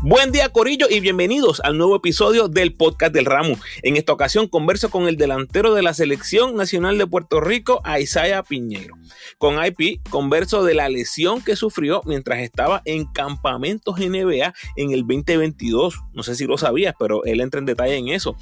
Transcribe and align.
Buen 0.00 0.30
día 0.30 0.48
Corillo 0.50 0.86
y 0.88 1.00
bienvenidos 1.00 1.60
al 1.64 1.76
nuevo 1.76 1.96
episodio 1.96 2.46
del 2.46 2.72
podcast 2.72 3.12
del 3.12 3.24
Ramo. 3.24 3.56
En 3.82 3.96
esta 3.96 4.12
ocasión 4.12 4.46
converso 4.46 4.90
con 4.90 5.08
el 5.08 5.16
delantero 5.16 5.74
de 5.74 5.82
la 5.82 5.92
Selección 5.92 6.54
Nacional 6.54 6.98
de 6.98 7.08
Puerto 7.08 7.40
Rico, 7.40 7.82
Isaiah 8.00 8.44
Piñero. 8.44 8.94
Con 9.38 9.56
IP 9.62 10.00
converso 10.08 10.62
de 10.62 10.74
la 10.74 10.88
lesión 10.88 11.42
que 11.42 11.56
sufrió 11.56 12.00
mientras 12.06 12.38
estaba 12.38 12.80
en 12.84 13.06
campamentos 13.06 13.98
NBA 13.98 14.54
en 14.76 14.92
el 14.92 15.00
2022. 15.00 16.00
No 16.12 16.22
sé 16.22 16.36
si 16.36 16.46
lo 16.46 16.58
sabías, 16.58 16.94
pero 16.96 17.24
él 17.24 17.40
entra 17.40 17.58
en 17.58 17.66
detalle 17.66 17.96
en 17.96 18.08
eso 18.08 18.36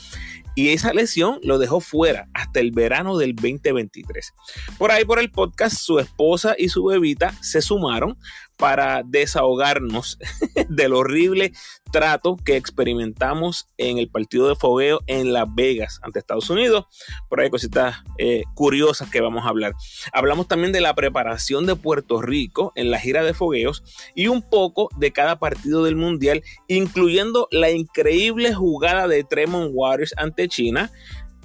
y 0.56 0.70
esa 0.70 0.92
lesión 0.92 1.38
lo 1.42 1.58
dejó 1.58 1.80
fuera 1.80 2.28
hasta 2.32 2.60
el 2.60 2.72
verano 2.72 3.18
del 3.18 3.36
2023. 3.36 4.34
Por 4.78 4.90
ahí 4.90 5.04
por 5.04 5.20
el 5.20 5.30
podcast 5.30 5.76
su 5.76 6.00
esposa 6.00 6.54
y 6.58 6.70
su 6.70 6.82
bebita 6.84 7.32
se 7.42 7.60
sumaron 7.60 8.16
para 8.56 9.02
desahogarnos 9.04 10.18
del 10.68 10.94
horrible 10.94 11.52
trato 11.92 12.36
que 12.36 12.56
experimentamos 12.56 13.68
en 13.78 13.98
el 13.98 14.08
partido 14.08 14.48
de 14.48 14.56
fogueo 14.56 15.00
en 15.06 15.32
Las 15.32 15.46
Vegas 15.54 16.00
ante 16.02 16.18
Estados 16.18 16.50
Unidos. 16.50 16.86
Por 17.28 17.40
ahí 17.40 17.50
cositas 17.50 18.02
eh, 18.18 18.42
curiosas 18.54 19.10
que 19.10 19.20
vamos 19.20 19.46
a 19.46 19.48
hablar. 19.48 19.74
Hablamos 20.12 20.48
también 20.48 20.72
de 20.72 20.80
la 20.80 20.94
preparación 20.94 21.66
de 21.66 21.76
Puerto 21.76 22.20
Rico 22.20 22.72
en 22.74 22.90
la 22.90 22.98
gira 22.98 23.22
de 23.22 23.34
fogueos 23.34 23.82
y 24.14 24.28
un 24.28 24.42
poco 24.42 24.88
de 24.96 25.12
cada 25.12 25.38
partido 25.38 25.84
del 25.84 25.96
Mundial, 25.96 26.42
incluyendo 26.68 27.48
la 27.50 27.70
increíble 27.70 28.54
jugada 28.54 29.08
de 29.08 29.24
Tremont 29.24 29.70
Waters 29.72 30.14
ante 30.16 30.48
China 30.48 30.90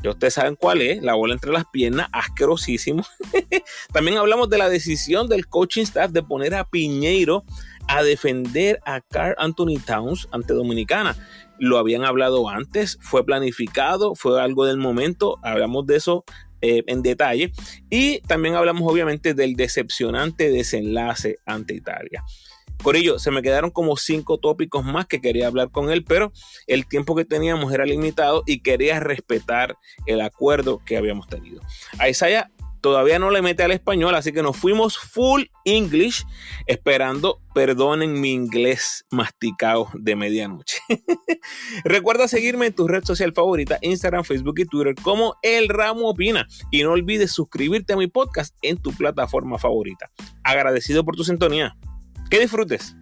ya 0.03 0.11
ustedes 0.11 0.33
saben 0.33 0.55
cuál 0.55 0.81
es, 0.81 1.01
la 1.01 1.13
bola 1.13 1.33
entre 1.33 1.51
las 1.51 1.65
piernas, 1.65 2.07
asquerosísimo. 2.11 3.03
También 3.93 4.17
hablamos 4.17 4.49
de 4.49 4.57
la 4.57 4.69
decisión 4.69 5.27
del 5.27 5.47
coaching 5.47 5.83
staff 5.83 6.11
de 6.11 6.23
poner 6.23 6.55
a 6.55 6.65
Piñeiro 6.65 7.43
a 7.87 8.03
defender 8.03 8.79
a 8.85 9.01
Carl 9.01 9.35
Anthony 9.37 9.79
Towns 9.85 10.27
ante 10.31 10.53
Dominicana. 10.53 11.15
Lo 11.59 11.77
habían 11.77 12.03
hablado 12.03 12.49
antes, 12.49 12.97
fue 13.01 13.25
planificado, 13.25 14.15
fue 14.15 14.41
algo 14.41 14.65
del 14.65 14.77
momento, 14.77 15.37
hablamos 15.43 15.85
de 15.85 15.97
eso 15.97 16.25
eh, 16.61 16.83
en 16.87 17.01
detalle. 17.01 17.51
Y 17.89 18.19
también 18.21 18.55
hablamos 18.55 18.89
obviamente 18.91 19.33
del 19.33 19.55
decepcionante 19.55 20.49
desenlace 20.49 21.37
ante 21.45 21.73
Italia. 21.73 22.23
Corillo, 22.81 23.19
se 23.19 23.31
me 23.31 23.41
quedaron 23.41 23.69
como 23.69 23.95
cinco 23.95 24.39
tópicos 24.39 24.83
más 24.83 25.05
que 25.05 25.21
quería 25.21 25.47
hablar 25.47 25.69
con 25.69 25.91
él, 25.91 26.03
pero 26.03 26.33
el 26.67 26.87
tiempo 26.87 27.15
que 27.15 27.25
teníamos 27.25 27.71
era 27.73 27.85
limitado 27.85 28.43
y 28.47 28.61
quería 28.61 28.99
respetar 28.99 29.77
el 30.07 30.21
acuerdo 30.21 30.81
que 30.83 30.97
habíamos 30.97 31.27
tenido. 31.27 31.61
A 31.99 32.09
Isaiah 32.09 32.49
todavía 32.81 33.19
no 33.19 33.29
le 33.29 33.41
mete 33.41 33.63
al 33.63 33.71
español, 33.71 34.15
así 34.15 34.33
que 34.33 34.41
nos 34.41 34.57
fuimos 34.57 34.97
full 34.97 35.43
English, 35.65 36.25
esperando, 36.65 37.39
perdonen 37.53 38.19
mi 38.19 38.31
inglés 38.31 39.05
masticado 39.11 39.89
de 39.93 40.15
medianoche. 40.15 40.79
Recuerda 41.83 42.27
seguirme 42.27 42.67
en 42.67 42.73
tu 42.73 42.87
red 42.87 43.03
social 43.03 43.33
favorita, 43.33 43.77
Instagram, 43.81 44.23
Facebook 44.23 44.59
y 44.59 44.65
Twitter, 44.65 44.95
como 45.01 45.35
El 45.41 45.69
Ramo 45.69 46.09
Opina. 46.09 46.47
Y 46.71 46.83
no 46.83 46.91
olvides 46.91 47.31
suscribirte 47.31 47.93
a 47.93 47.97
mi 47.97 48.07
podcast 48.07 48.55
en 48.61 48.77
tu 48.77 48.91
plataforma 48.91 49.57
favorita. 49.57 50.09
Agradecido 50.43 51.05
por 51.05 51.15
tu 51.15 51.23
sintonía. 51.23 51.75
Que 52.29 52.39
disfrutes. 52.39 52.95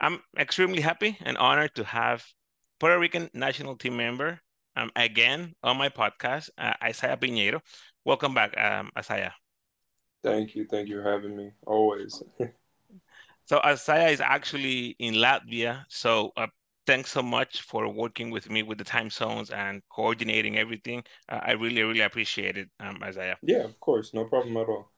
I'm 0.00 0.22
extremely 0.36 0.82
happy 0.82 1.18
and 1.24 1.36
honored 1.36 1.74
to 1.74 1.84
have 1.84 2.22
Puerto 2.78 2.98
Rican 2.98 3.28
national 3.34 3.76
team 3.76 3.96
member 3.96 4.40
um, 4.80 4.90
again 4.96 5.54
on 5.62 5.76
my 5.76 5.88
podcast, 5.88 6.50
uh, 6.58 6.72
Isaiah 6.82 7.16
Piñeiro. 7.16 7.60
Welcome 8.04 8.34
back, 8.34 8.58
um, 8.58 8.90
Isaiah. 8.96 9.34
Thank 10.22 10.54
you. 10.54 10.66
Thank 10.70 10.88
you 10.88 11.02
for 11.02 11.10
having 11.10 11.36
me. 11.36 11.52
Always. 11.66 12.22
so 13.44 13.60
Isaiah 13.64 14.08
is 14.08 14.20
actually 14.20 14.96
in 14.98 15.14
Latvia. 15.14 15.84
So 15.88 16.32
uh, 16.36 16.46
thanks 16.86 17.10
so 17.10 17.22
much 17.22 17.62
for 17.62 17.92
working 17.92 18.30
with 18.30 18.50
me 18.50 18.62
with 18.62 18.78
the 18.78 18.84
time 18.84 19.10
zones 19.10 19.50
and 19.50 19.82
coordinating 19.90 20.56
everything. 20.56 21.02
Uh, 21.28 21.40
I 21.42 21.52
really, 21.52 21.82
really 21.82 22.00
appreciate 22.00 22.56
it, 22.56 22.68
um, 22.80 23.02
Isaiah. 23.02 23.36
Yeah, 23.42 23.64
of 23.64 23.78
course. 23.80 24.14
No 24.14 24.24
problem 24.24 24.56
at 24.56 24.68
all. 24.68 24.90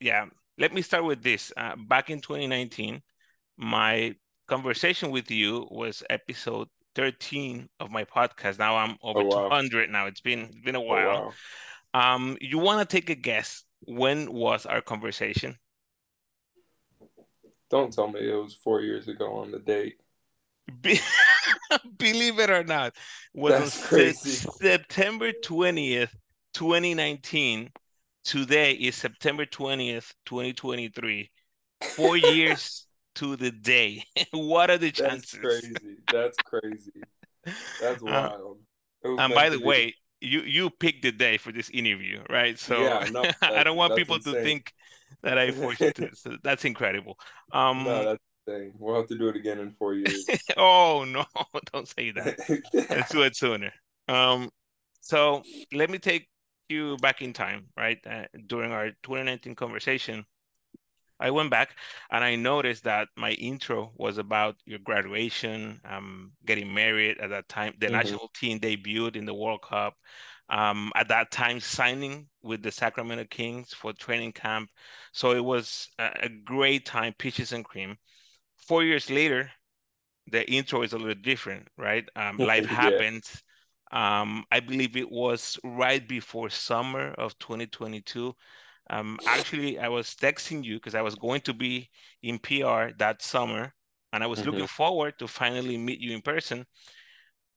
Yeah. 0.00 0.26
Let 0.58 0.74
me 0.74 0.82
start 0.82 1.04
with 1.04 1.22
this. 1.22 1.52
Uh, 1.56 1.76
back 1.76 2.10
in 2.10 2.20
2019, 2.20 3.00
my 3.56 4.14
conversation 4.48 5.12
with 5.12 5.30
you 5.30 5.68
was 5.70 6.02
episode 6.10 6.68
13 6.98 7.68
of 7.78 7.92
my 7.92 8.02
podcast. 8.02 8.58
Now 8.58 8.76
I'm 8.76 8.96
over 9.04 9.20
oh, 9.20 9.24
wow. 9.26 9.48
200 9.50 9.88
now. 9.88 10.06
It's 10.06 10.20
been, 10.20 10.40
it's 10.40 10.58
been 10.64 10.74
a 10.74 10.80
oh, 10.80 10.82
while. 10.82 11.16
Oh, 11.16 11.32
wow. 11.94 12.14
Um, 12.14 12.36
you 12.40 12.58
want 12.58 12.80
to 12.80 12.96
take 12.96 13.08
a 13.08 13.14
guess? 13.14 13.62
When 13.86 14.32
was 14.32 14.66
our 14.66 14.80
conversation? 14.80 15.56
Don't 17.70 17.92
tell 17.92 18.08
me 18.08 18.28
it 18.28 18.34
was 18.34 18.52
four 18.52 18.80
years 18.80 19.06
ago 19.06 19.36
on 19.36 19.52
the 19.52 19.60
date. 19.60 20.00
Be- 20.80 20.98
believe 21.98 22.40
it 22.40 22.50
or 22.50 22.64
not, 22.64 22.96
was 23.32 23.52
That's 23.52 23.86
crazy. 23.86 24.30
September 24.30 25.30
20th, 25.30 26.10
2019. 26.54 27.70
Today 28.24 28.72
is 28.72 28.96
September 28.96 29.46
20th, 29.46 30.12
2023. 30.26 31.30
Four 31.94 32.16
years 32.16 32.87
to 33.18 33.36
the 33.36 33.50
day. 33.50 34.04
what 34.32 34.70
are 34.70 34.78
the 34.78 34.90
chances? 34.90 35.30
That's 35.30 35.60
crazy. 35.60 35.96
That's 36.10 36.38
crazy. 36.38 37.02
That's 37.80 38.02
uh, 38.02 38.06
wild. 38.06 38.58
Uh, 39.04 39.16
and 39.16 39.34
by 39.34 39.48
the 39.48 39.60
way, 39.60 39.94
you 40.20 40.40
you 40.42 40.70
picked 40.70 41.02
the 41.02 41.12
day 41.12 41.36
for 41.36 41.52
this 41.52 41.70
interview, 41.70 42.22
right? 42.28 42.58
So 42.58 42.80
yeah, 42.82 43.08
no, 43.12 43.24
I 43.42 43.62
don't 43.62 43.76
want 43.76 43.96
people 43.96 44.16
insane. 44.16 44.34
to 44.34 44.42
think 44.42 44.72
that 45.22 45.38
I 45.38 45.50
forced 45.50 45.80
it. 45.80 45.98
So 46.16 46.36
that's 46.42 46.64
incredible. 46.64 47.18
Um, 47.52 47.84
no, 47.84 48.04
that's 48.04 48.22
thing. 48.46 48.72
We'll 48.78 48.96
have 48.96 49.08
to 49.08 49.18
do 49.18 49.28
it 49.28 49.36
again 49.36 49.58
in 49.58 49.72
four 49.72 49.94
years. 49.94 50.26
oh 50.56 51.04
no, 51.06 51.24
don't 51.72 51.88
say 51.88 52.10
that. 52.12 52.38
Let's 52.90 53.12
do 53.12 53.22
it 53.22 53.36
sooner. 53.36 53.72
Um, 54.08 54.50
so 55.00 55.42
let 55.72 55.90
me 55.90 55.98
take 55.98 56.28
you 56.68 56.96
back 56.98 57.22
in 57.22 57.32
time, 57.32 57.66
right? 57.76 57.98
Uh, 58.08 58.24
during 58.46 58.72
our 58.72 58.88
2019 59.02 59.54
conversation, 59.54 60.24
I 61.20 61.30
went 61.30 61.50
back 61.50 61.76
and 62.10 62.22
I 62.22 62.36
noticed 62.36 62.84
that 62.84 63.08
my 63.16 63.32
intro 63.32 63.92
was 63.96 64.18
about 64.18 64.56
your 64.64 64.78
graduation, 64.78 65.80
um, 65.84 66.32
getting 66.46 66.72
married 66.72 67.18
at 67.18 67.30
that 67.30 67.48
time, 67.48 67.74
the 67.78 67.86
mm-hmm. 67.86 67.96
national 67.96 68.30
team 68.34 68.60
debuted 68.60 69.16
in 69.16 69.26
the 69.26 69.34
World 69.34 69.62
Cup. 69.62 69.94
Um, 70.50 70.92
at 70.94 71.08
that 71.08 71.30
time, 71.30 71.60
signing 71.60 72.26
with 72.42 72.62
the 72.62 72.70
Sacramento 72.70 73.26
Kings 73.28 73.74
for 73.74 73.92
training 73.92 74.32
camp. 74.32 74.70
So 75.12 75.32
it 75.32 75.44
was 75.44 75.88
a, 75.98 76.10
a 76.22 76.28
great 76.30 76.86
time, 76.86 77.14
peaches 77.18 77.52
and 77.52 77.64
cream 77.64 77.98
four 78.68 78.84
years 78.84 79.10
later, 79.10 79.50
the 80.30 80.48
intro 80.50 80.82
is 80.82 80.92
a 80.92 80.98
little 80.98 81.14
different, 81.14 81.68
right? 81.76 82.06
Um, 82.14 82.36
life 82.52 82.64
yeah. 82.64 82.74
happens. 82.74 83.42
Um, 83.90 84.44
I 84.52 84.60
believe 84.60 84.96
it 84.96 85.10
was 85.10 85.58
right 85.64 86.06
before 86.06 86.50
summer 86.50 87.12
of 87.12 87.38
2022. 87.38 88.34
Um, 88.90 89.18
actually, 89.26 89.78
I 89.78 89.88
was 89.88 90.14
texting 90.14 90.64
you 90.64 90.76
because 90.76 90.94
I 90.94 91.02
was 91.02 91.14
going 91.14 91.42
to 91.42 91.54
be 91.54 91.90
in 92.22 92.38
PR 92.38 92.90
that 92.98 93.22
summer, 93.22 93.74
and 94.12 94.24
I 94.24 94.26
was 94.26 94.40
mm-hmm. 94.40 94.50
looking 94.50 94.66
forward 94.66 95.18
to 95.18 95.28
finally 95.28 95.76
meet 95.76 96.00
you 96.00 96.14
in 96.14 96.22
person. 96.22 96.66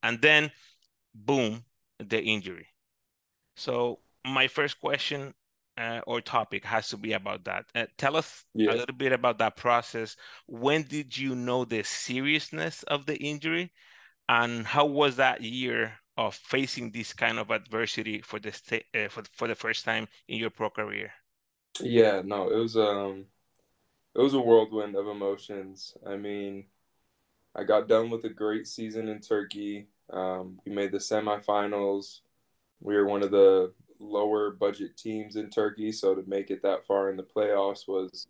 And 0.03 0.22
then, 0.22 0.52
boom, 1.14 1.64
the 2.00 2.22
injury. 2.22 2.68
So 3.56 4.00
my 4.25 4.47
first 4.47 4.80
question 4.80 5.34
uh, 5.78 6.02
or 6.06 6.22
topic 6.22 6.66
has 6.66 6.90
to 6.90 6.97
be 6.97 7.14
about 7.14 7.46
that. 7.46 7.66
Uh, 7.74 7.86
tell 7.98 8.16
us 8.18 8.44
yeah. 8.53 8.72
a 8.72 8.75
little 8.75 8.96
bit 8.96 9.12
about 9.12 9.38
that 9.40 9.56
process. 9.56 10.16
When 10.48 10.84
did 10.84 11.18
you 11.18 11.36
know 11.36 11.66
the 11.66 11.84
seriousness 11.84 12.84
of 12.84 13.06
the 13.06 13.18
injury, 13.18 13.72
and 14.28 14.66
how 14.66 14.86
was 14.86 15.16
that 15.18 15.42
year 15.42 15.94
of 16.18 16.36
facing 16.36 16.92
this 16.92 17.13
kind 17.13 17.40
of 17.40 17.52
adversity 17.52 18.22
for 18.22 18.40
the 18.40 18.50
uh, 18.94 19.07
for 19.10 19.24
for 19.34 19.48
the 19.48 19.56
first 19.56 19.86
time 19.86 20.07
in 20.27 20.38
your 20.38 20.50
pro 20.50 20.69
career? 20.69 21.12
Yeah, 21.79 22.21
no, 22.23 22.50
it 22.50 22.57
was 22.57 22.75
um, 22.75 23.25
it 24.15 24.19
was 24.19 24.33
a 24.33 24.39
whirlwind 24.41 24.95
of 24.95 25.07
emotions. 25.07 25.95
I 26.06 26.18
mean, 26.18 26.65
I 27.56 27.63
got 27.63 27.88
done 27.88 28.09
with 28.09 28.23
a 28.25 28.29
great 28.29 28.68
season 28.68 29.07
in 29.07 29.19
Turkey. 29.19 29.88
Um, 30.12 30.59
we 30.65 30.73
made 30.73 30.91
the 30.91 30.97
semifinals. 30.97 32.19
We 32.81 32.95
were 32.95 33.07
one 33.07 33.23
of 33.23 33.31
the 33.31 33.73
lower 34.00 34.51
budget 34.51 34.97
teams 34.97 35.35
in 35.35 35.50
Turkey, 35.50 35.91
so 35.91 36.15
to 36.15 36.23
make 36.27 36.51
it 36.51 36.63
that 36.63 36.85
far 36.85 37.09
in 37.09 37.18
the 37.18 37.23
playoffs 37.23 37.88
was 37.88 38.27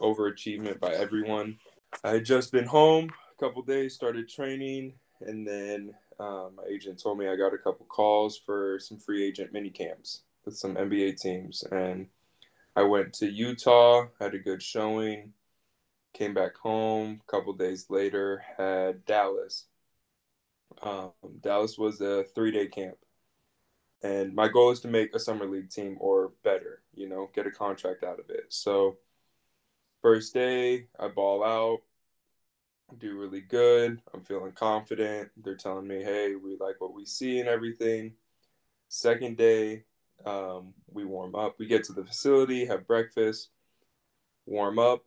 overachievement 0.00 0.80
by 0.80 0.92
everyone. 0.94 1.58
I 2.04 2.10
had 2.10 2.24
just 2.24 2.52
been 2.52 2.66
home 2.66 3.10
a 3.36 3.40
couple 3.44 3.62
days, 3.62 3.94
started 3.94 4.28
training, 4.28 4.94
and 5.20 5.46
then 5.46 5.94
um, 6.18 6.52
my 6.56 6.64
agent 6.70 7.02
told 7.02 7.18
me 7.18 7.28
I 7.28 7.36
got 7.36 7.54
a 7.54 7.58
couple 7.58 7.86
calls 7.86 8.38
for 8.38 8.78
some 8.78 8.98
free 8.98 9.24
agent 9.24 9.52
mini 9.52 9.70
camps 9.70 10.22
with 10.44 10.56
some 10.56 10.76
NBA 10.76 11.20
teams, 11.20 11.64
and 11.70 12.06
I 12.74 12.82
went 12.82 13.12
to 13.14 13.30
Utah, 13.30 14.06
had 14.18 14.34
a 14.34 14.38
good 14.38 14.62
showing, 14.62 15.32
came 16.14 16.34
back 16.34 16.56
home. 16.56 17.20
A 17.26 17.30
couple 17.30 17.52
days 17.52 17.86
later, 17.90 18.42
had 18.56 19.04
Dallas. 19.04 19.66
Um, 20.82 21.12
Dallas 21.40 21.76
was 21.78 22.00
a 22.00 22.24
three 22.34 22.50
day 22.50 22.66
camp 22.66 22.96
and 24.02 24.34
my 24.34 24.48
goal 24.48 24.70
is 24.70 24.80
to 24.80 24.88
make 24.88 25.14
a 25.14 25.20
summer 25.20 25.46
league 25.46 25.68
team 25.70 25.96
or 26.00 26.32
better 26.42 26.82
you 26.94 27.06
know 27.08 27.30
get 27.34 27.46
a 27.46 27.50
contract 27.50 28.02
out 28.02 28.18
of 28.18 28.30
it 28.30 28.46
so 28.48 28.96
First 30.02 30.34
day, 30.34 30.88
I 30.98 31.06
ball 31.06 31.44
out, 31.44 31.82
do 32.98 33.16
really 33.20 33.40
good. 33.40 34.02
I'm 34.12 34.24
feeling 34.24 34.50
confident. 34.50 35.30
They're 35.36 35.54
telling 35.54 35.86
me, 35.86 36.02
hey, 36.02 36.34
we 36.34 36.56
like 36.58 36.80
what 36.80 36.92
we 36.92 37.06
see 37.06 37.38
and 37.38 37.48
everything. 37.48 38.14
Second 38.88 39.36
day, 39.36 39.84
um, 40.26 40.74
we 40.90 41.04
warm 41.04 41.34
up. 41.34 41.56
We 41.58 41.66
get 41.66 41.84
to 41.84 41.92
the 41.92 42.04
facility, 42.04 42.66
have 42.66 42.86
breakfast, 42.86 43.50
warm 44.46 44.78
up. 44.78 45.04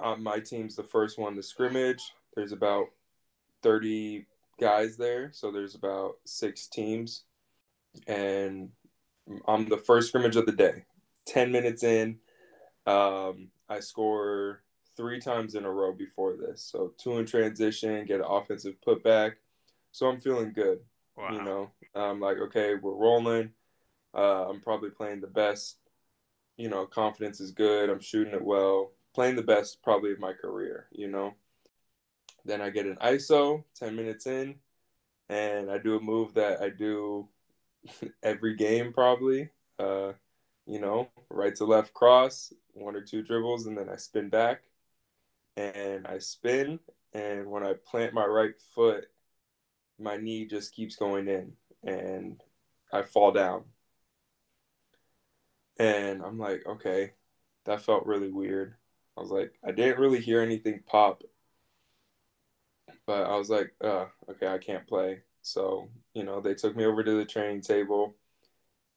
Um, 0.00 0.22
my 0.22 0.38
team's 0.38 0.76
the 0.76 0.84
first 0.84 1.18
one 1.18 1.34
to 1.36 1.42
scrimmage. 1.42 2.12
There's 2.34 2.52
about 2.52 2.86
30 3.62 4.26
guys 4.60 4.96
there, 4.96 5.30
so 5.32 5.50
there's 5.50 5.74
about 5.74 6.16
six 6.24 6.66
teams. 6.66 7.24
And 8.06 8.70
I'm 9.46 9.68
the 9.68 9.78
first 9.78 10.08
scrimmage 10.08 10.36
of 10.36 10.46
the 10.46 10.52
day. 10.52 10.84
10 11.26 11.52
minutes 11.52 11.82
in, 11.82 12.18
um, 12.86 13.48
I 13.68 13.80
score 13.80 14.62
three 14.96 15.20
times 15.20 15.54
in 15.54 15.64
a 15.64 15.70
row 15.70 15.92
before 15.92 16.36
this. 16.36 16.62
So 16.62 16.92
two 16.98 17.18
in 17.18 17.26
transition, 17.26 18.06
get 18.06 18.20
an 18.20 18.26
offensive 18.28 18.76
putback. 18.86 19.34
So 19.92 20.06
I'm 20.06 20.20
feeling 20.20 20.52
good. 20.52 20.80
Wow. 21.16 21.32
You 21.32 21.42
know, 21.42 21.70
I'm 21.94 22.20
like, 22.20 22.38
okay, 22.38 22.74
we're 22.74 22.94
rolling. 22.94 23.50
Uh, 24.18 24.48
I'm 24.48 24.60
probably 24.60 24.90
playing 24.90 25.20
the 25.20 25.28
best. 25.28 25.76
You 26.56 26.68
know, 26.68 26.86
confidence 26.86 27.38
is 27.38 27.52
good. 27.52 27.88
I'm 27.88 28.00
shooting 28.00 28.34
it 28.34 28.42
well. 28.42 28.90
Playing 29.14 29.36
the 29.36 29.42
best 29.42 29.80
probably 29.80 30.10
of 30.10 30.18
my 30.18 30.32
career, 30.32 30.88
you 30.90 31.06
know. 31.06 31.34
Then 32.44 32.60
I 32.60 32.70
get 32.70 32.86
an 32.86 32.96
ISO 32.96 33.62
10 33.76 33.94
minutes 33.94 34.26
in, 34.26 34.56
and 35.28 35.70
I 35.70 35.78
do 35.78 35.96
a 35.96 36.00
move 36.00 36.34
that 36.34 36.60
I 36.60 36.70
do 36.70 37.28
every 38.24 38.56
game 38.56 38.92
probably. 38.92 39.50
Uh, 39.78 40.14
you 40.66 40.80
know, 40.80 41.08
right 41.30 41.54
to 41.54 41.64
left 41.64 41.94
cross, 41.94 42.52
one 42.72 42.96
or 42.96 43.02
two 43.02 43.22
dribbles, 43.22 43.66
and 43.66 43.78
then 43.78 43.88
I 43.88 43.96
spin 43.96 44.30
back. 44.30 44.62
And 45.56 46.08
I 46.08 46.18
spin, 46.18 46.80
and 47.12 47.46
when 47.48 47.62
I 47.62 47.74
plant 47.88 48.14
my 48.14 48.26
right 48.26 48.60
foot, 48.74 49.06
my 49.96 50.16
knee 50.16 50.44
just 50.44 50.74
keeps 50.74 50.96
going 50.96 51.28
in, 51.28 51.52
and 51.84 52.40
I 52.92 53.02
fall 53.02 53.30
down. 53.30 53.64
And 55.78 56.22
I'm 56.22 56.38
like, 56.38 56.64
okay, 56.66 57.12
that 57.64 57.82
felt 57.82 58.06
really 58.06 58.30
weird. 58.30 58.74
I 59.16 59.20
was 59.20 59.30
like, 59.30 59.52
I 59.64 59.72
didn't 59.72 59.98
really 60.00 60.20
hear 60.20 60.40
anything 60.40 60.82
pop, 60.86 61.22
but 63.06 63.26
I 63.26 63.36
was 63.36 63.50
like, 63.50 63.74
uh, 63.82 64.06
okay, 64.30 64.46
I 64.48 64.58
can't 64.58 64.86
play. 64.86 65.22
So, 65.42 65.88
you 66.14 66.24
know, 66.24 66.40
they 66.40 66.54
took 66.54 66.76
me 66.76 66.84
over 66.84 67.02
to 67.02 67.16
the 67.18 67.24
training 67.24 67.62
table, 67.62 68.16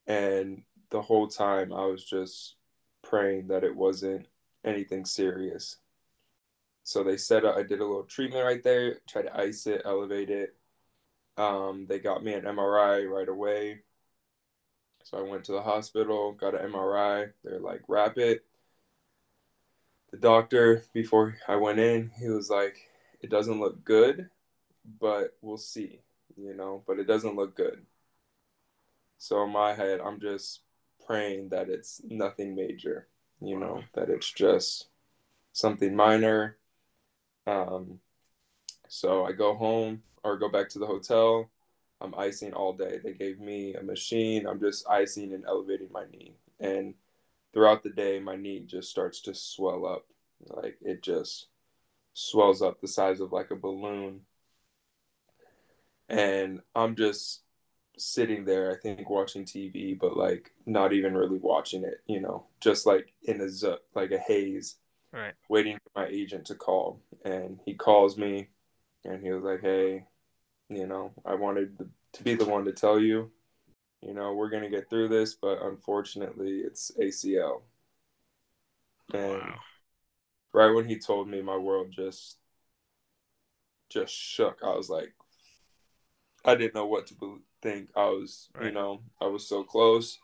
and 0.07 0.63
the 0.89 1.01
whole 1.01 1.27
time 1.27 1.73
I 1.73 1.85
was 1.85 2.03
just 2.03 2.55
praying 3.03 3.47
that 3.47 3.63
it 3.63 3.75
wasn't 3.75 4.27
anything 4.63 5.05
serious. 5.05 5.77
So 6.83 7.03
they 7.03 7.17
said 7.17 7.45
I 7.45 7.63
did 7.63 7.79
a 7.79 7.85
little 7.85 8.03
treatment 8.03 8.43
right 8.43 8.63
there, 8.63 8.99
tried 9.07 9.23
to 9.23 9.37
ice 9.39 9.67
it, 9.67 9.83
elevate 9.85 10.29
it. 10.29 10.55
Um, 11.37 11.85
they 11.87 11.99
got 11.99 12.23
me 12.23 12.33
an 12.33 12.45
MRI 12.45 13.05
right 13.05 13.29
away. 13.29 13.81
So 15.03 15.17
I 15.17 15.21
went 15.21 15.43
to 15.45 15.51
the 15.51 15.61
hospital, 15.61 16.33
got 16.33 16.59
an 16.59 16.71
MRI. 16.71 17.31
They're 17.43 17.59
like, 17.59 17.81
wrap 17.87 18.17
it. 18.17 18.45
The 20.11 20.17
doctor, 20.17 20.83
before 20.93 21.37
I 21.47 21.55
went 21.55 21.79
in, 21.79 22.11
he 22.19 22.27
was 22.27 22.49
like, 22.49 22.89
it 23.21 23.29
doesn't 23.29 23.59
look 23.59 23.83
good, 23.85 24.29
but 24.99 25.37
we'll 25.41 25.57
see, 25.57 26.01
you 26.35 26.53
know, 26.53 26.83
but 26.87 26.99
it 26.99 27.07
doesn't 27.07 27.35
look 27.35 27.55
good. 27.55 27.85
So 29.17 29.43
in 29.43 29.51
my 29.51 29.73
head, 29.73 29.99
I'm 30.01 30.19
just 30.19 30.61
praying 31.05 31.49
that 31.49 31.69
it's 31.69 32.01
nothing 32.03 32.55
major, 32.55 33.07
you 33.39 33.57
know, 33.59 33.83
that 33.93 34.09
it's 34.09 34.31
just 34.31 34.87
something 35.53 35.95
minor. 35.95 36.57
Um, 37.45 37.99
so 38.87 39.23
I 39.23 39.31
go 39.31 39.53
home 39.55 40.01
or 40.23 40.37
go 40.37 40.49
back 40.49 40.69
to 40.69 40.79
the 40.79 40.87
hotel. 40.87 41.50
I'm 42.01 42.15
icing 42.17 42.53
all 42.53 42.73
day. 42.73 42.99
They 43.03 43.13
gave 43.13 43.39
me 43.39 43.75
a 43.75 43.83
machine. 43.83 44.47
I'm 44.47 44.59
just 44.59 44.87
icing 44.89 45.33
and 45.33 45.45
elevating 45.45 45.89
my 45.91 46.05
knee. 46.11 46.35
And 46.59 46.95
throughout 47.53 47.83
the 47.83 47.89
day, 47.91 48.19
my 48.19 48.35
knee 48.35 48.61
just 48.61 48.89
starts 48.89 49.21
to 49.23 49.35
swell 49.35 49.85
up. 49.85 50.05
Like 50.47 50.77
it 50.81 51.03
just 51.03 51.47
swells 52.13 52.61
up 52.61 52.81
the 52.81 52.87
size 52.87 53.19
of 53.21 53.31
like 53.33 53.51
a 53.51 53.55
balloon. 53.55 54.21
And 56.09 56.61
I'm 56.75 56.95
just 56.95 57.41
sitting 57.97 58.45
there, 58.45 58.71
I 58.71 58.77
think, 58.77 59.09
watching 59.09 59.45
TV, 59.45 59.93
but 59.93 60.17
like 60.17 60.51
not 60.65 60.93
even 60.93 61.15
really 61.15 61.39
watching 61.39 61.83
it, 61.83 62.01
you 62.07 62.19
know, 62.21 62.45
just 62.61 62.85
like 62.85 63.13
in 63.23 63.41
a 63.41 63.49
z- 63.49 63.77
like 63.95 64.11
a 64.11 64.19
haze, 64.19 64.77
right? 65.11 65.35
Waiting 65.49 65.77
for 65.77 66.01
my 66.01 66.07
agent 66.07 66.45
to 66.47 66.55
call, 66.55 67.01
and 67.25 67.59
he 67.65 67.75
calls 67.75 68.17
me, 68.17 68.49
and 69.05 69.23
he 69.23 69.31
was 69.31 69.43
like, 69.43 69.61
"Hey, 69.61 70.05
you 70.71 70.87
know, 70.87 71.11
I 71.25 71.35
wanted 71.35 71.77
to 72.13 72.23
be 72.23 72.35
the 72.35 72.45
one 72.45 72.65
to 72.65 72.71
tell 72.71 72.99
you, 72.99 73.31
you 74.01 74.13
know, 74.13 74.33
we're 74.33 74.49
gonna 74.49 74.69
get 74.69 74.89
through 74.89 75.09
this, 75.09 75.35
but 75.35 75.61
unfortunately, 75.61 76.61
it's 76.65 76.91
ACL." 76.99 77.63
And 79.13 79.41
wow. 79.41 79.59
right 80.53 80.73
when 80.73 80.85
he 80.85 80.97
told 80.97 81.27
me, 81.27 81.41
my 81.41 81.57
world 81.57 81.91
just 81.91 82.37
just 83.89 84.13
shook. 84.13 84.59
I 84.63 84.75
was 84.75 84.89
like, 84.89 85.13
I 86.45 86.55
didn't 86.55 86.75
know 86.75 86.85
what 86.85 87.07
to 87.07 87.41
think 87.61 87.89
I 87.95 88.05
was, 88.05 88.49
right. 88.55 88.65
you 88.65 88.71
know, 88.71 89.01
I 89.19 89.27
was 89.27 89.47
so 89.47 89.63
close. 89.63 90.17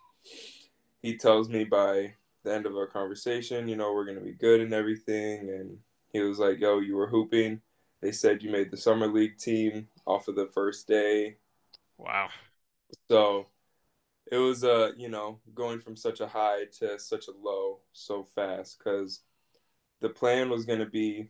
He 1.02 1.18
tells 1.18 1.50
me 1.50 1.64
by 1.64 2.14
the 2.44 2.54
end 2.54 2.66
of 2.66 2.76
our 2.76 2.88
conversation, 2.88 3.68
you 3.68 3.76
know, 3.76 3.94
we're 3.94 4.06
going 4.06 4.18
to 4.18 4.24
be 4.24 4.34
good 4.34 4.62
and 4.62 4.74
everything. 4.74 5.50
And 5.50 5.78
he 6.12 6.22
was 6.22 6.40
like, 6.40 6.60
yo, 6.60 6.80
you 6.80 6.96
were 6.96 7.08
hooping. 7.08 7.62
They 8.02 8.12
said 8.12 8.44
you 8.44 8.52
made 8.52 8.72
the 8.72 8.78
summer 8.78 9.08
league 9.08 9.38
team 9.38 9.88
off 10.06 10.28
of 10.28 10.36
the 10.36 10.48
first 10.48 10.88
day. 10.88 11.38
Wow. 11.98 12.30
So 13.10 13.48
it 14.32 14.38
was, 14.38 14.64
uh, 14.64 14.92
you 14.98 15.10
know, 15.10 15.40
going 15.56 15.80
from 15.80 15.96
such 15.96 16.20
a 16.20 16.28
high 16.28 16.66
to 16.80 17.00
such 17.00 17.28
a 17.28 17.32
low 17.32 17.80
so 17.94 18.24
fast 18.24 18.78
because 18.78 19.22
the 20.00 20.10
plan 20.10 20.50
was 20.50 20.66
going 20.66 20.80
to 20.80 20.86
be 20.86 21.30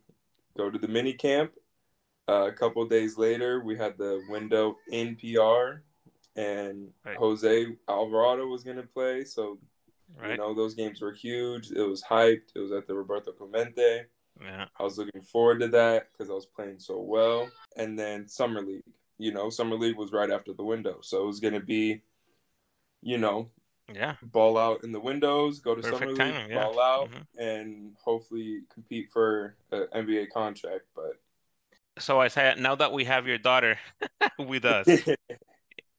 go 0.58 0.70
to 0.70 0.78
the 0.78 0.88
mini 0.88 1.14
camp. 1.14 1.52
Uh, 2.30 2.48
a 2.48 2.52
couple 2.52 2.86
days 2.86 3.18
later, 3.18 3.62
we 3.64 3.78
had 3.78 3.98
the 3.98 4.22
window 4.30 4.76
in 4.92 5.16
PR 5.16 5.84
and 6.36 6.90
right. 7.06 7.18
Jose 7.18 7.68
Alvarado 7.88 8.48
was 8.48 8.64
going 8.64 8.78
to 8.78 8.84
play. 8.84 9.24
So, 9.24 9.58
right. 10.20 10.32
you 10.32 10.38
know, 10.38 10.54
those 10.54 10.76
games 10.76 11.02
were 11.02 11.14
huge. 11.14 11.72
It 11.72 11.82
was 11.82 12.04
hyped. 12.04 12.52
It 12.56 12.60
was 12.60 12.72
at 12.72 12.86
the 12.86 12.96
Roberto 12.96 13.32
Clemente. 13.32 14.06
Yeah. 14.42 14.66
I 14.80 14.84
was 14.84 14.98
looking 14.98 15.22
forward 15.22 15.60
to 15.62 15.68
that 15.70 16.10
because 16.12 16.30
I 16.30 16.34
was 16.34 16.46
playing 16.46 16.80
so 16.80 17.00
well. 17.00 17.50
And 17.76 17.98
then 17.98 18.28
Summer 18.28 18.62
League, 18.62 18.84
you 19.18 19.32
know, 19.32 19.50
Summer 19.50 19.76
League 19.76 19.98
was 19.98 20.12
right 20.12 20.30
after 20.30 20.54
the 20.54 20.64
window. 20.64 21.00
So 21.02 21.24
it 21.24 21.28
was 21.28 21.40
going 21.40 21.54
to 21.54 21.60
be, 21.60 22.02
you 23.02 23.18
know, 23.18 23.50
yeah, 23.94 24.16
ball 24.22 24.58
out 24.58 24.84
in 24.84 24.92
the 24.92 25.00
windows, 25.00 25.60
go 25.60 25.74
to 25.74 25.82
Perfect 25.82 26.00
Summer 26.00 26.12
League, 26.12 26.50
yeah. 26.50 26.64
ball 26.64 26.80
out, 26.80 27.10
mm-hmm. 27.10 27.42
and 27.42 27.96
hopefully 28.04 28.62
compete 28.74 29.10
for 29.10 29.56
an 29.72 29.88
NBA 29.96 30.30
contract. 30.30 30.84
But 30.94 31.14
so 31.98 32.20
I 32.20 32.28
say, 32.28 32.54
now 32.58 32.76
that 32.76 32.92
we 32.92 33.06
have 33.06 33.28
your 33.28 33.38
daughter 33.38 33.80
with 34.40 34.66
us, 34.66 34.88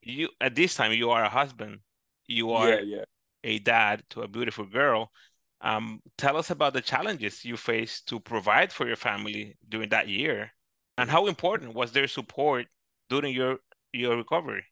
you 0.03 0.29
at 0.41 0.55
this 0.55 0.75
time 0.75 0.93
you 0.93 1.11
are 1.11 1.25
a 1.25 1.31
husband 1.31 1.81
you 2.29 2.53
are 2.53 2.69
yeah, 2.69 2.81
yeah. 2.81 3.05
a 3.43 3.59
dad 3.59 4.03
to 4.11 4.21
a 4.21 4.29
beautiful 4.29 4.67
girl 4.67 5.11
um, 5.61 6.01
tell 6.17 6.37
us 6.37 6.51
about 6.51 6.73
the 6.73 6.81
challenges 6.81 7.45
you 7.45 7.57
faced 7.57 8.09
to 8.09 8.21
provide 8.21 8.73
for 8.73 8.87
your 8.87 8.97
family 8.97 9.57
during 9.69 9.89
that 9.89 10.09
year 10.09 10.51
and 10.97 11.11
how 11.11 11.27
important 11.27 11.75
was 11.75 11.93
their 11.93 12.09
support 12.09 12.67
during 13.09 13.35
your 13.35 13.59
your 13.93 14.17
recovery 14.17 14.65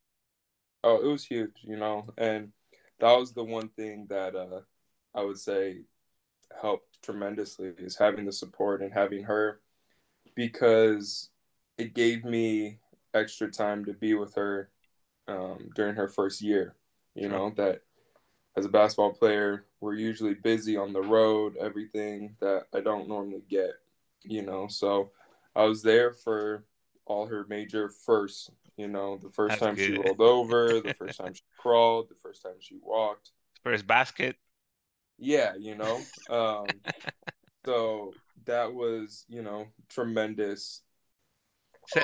oh 0.84 0.96
it 1.02 1.10
was 1.10 1.24
huge 1.24 1.56
you 1.62 1.76
know 1.76 2.06
and 2.18 2.52
that 3.00 3.18
was 3.18 3.32
the 3.32 3.42
one 3.42 3.68
thing 3.70 4.06
that 4.08 4.36
uh, 4.36 4.60
i 5.14 5.22
would 5.22 5.38
say 5.38 5.78
helped 6.60 7.02
tremendously 7.02 7.72
is 7.78 7.96
having 7.96 8.24
the 8.24 8.32
support 8.32 8.82
and 8.82 8.92
having 8.92 9.24
her 9.24 9.60
because 10.34 11.30
it 11.78 11.94
gave 11.94 12.24
me 12.24 12.78
extra 13.14 13.50
time 13.50 13.84
to 13.84 13.92
be 13.92 14.14
with 14.14 14.34
her 14.34 14.70
um, 15.28 15.70
during 15.74 15.96
her 15.96 16.08
first 16.08 16.40
year. 16.40 16.74
You 17.14 17.28
know, 17.28 17.52
that 17.56 17.80
as 18.56 18.64
a 18.64 18.68
basketball 18.68 19.12
player, 19.12 19.66
we're 19.80 19.94
usually 19.94 20.34
busy 20.34 20.76
on 20.76 20.92
the 20.92 21.02
road, 21.02 21.56
everything 21.60 22.36
that 22.40 22.64
I 22.74 22.80
don't 22.80 23.08
normally 23.08 23.42
get, 23.48 23.72
you 24.22 24.42
know. 24.42 24.66
So 24.68 25.10
I 25.54 25.64
was 25.64 25.82
there 25.82 26.12
for 26.12 26.64
all 27.04 27.26
her 27.26 27.46
major 27.48 27.88
firsts, 27.88 28.50
you 28.76 28.88
know, 28.88 29.18
the 29.22 29.28
first 29.28 29.60
That's 29.60 29.62
time 29.62 29.74
good. 29.74 29.86
she 29.86 29.98
rolled 29.98 30.20
over, 30.20 30.80
the 30.84 30.94
first 30.94 31.18
time 31.18 31.34
she 31.34 31.42
crawled, 31.58 32.08
the 32.08 32.14
first 32.14 32.42
time 32.42 32.56
she 32.58 32.78
walked. 32.82 33.32
First 33.62 33.86
basket. 33.86 34.36
Yeah, 35.18 35.54
you 35.58 35.74
know. 35.74 36.00
Um, 36.30 36.66
so 37.64 38.12
that 38.44 38.72
was, 38.72 39.24
you 39.28 39.42
know, 39.42 39.66
tremendous 39.88 40.82
so, 41.88 42.00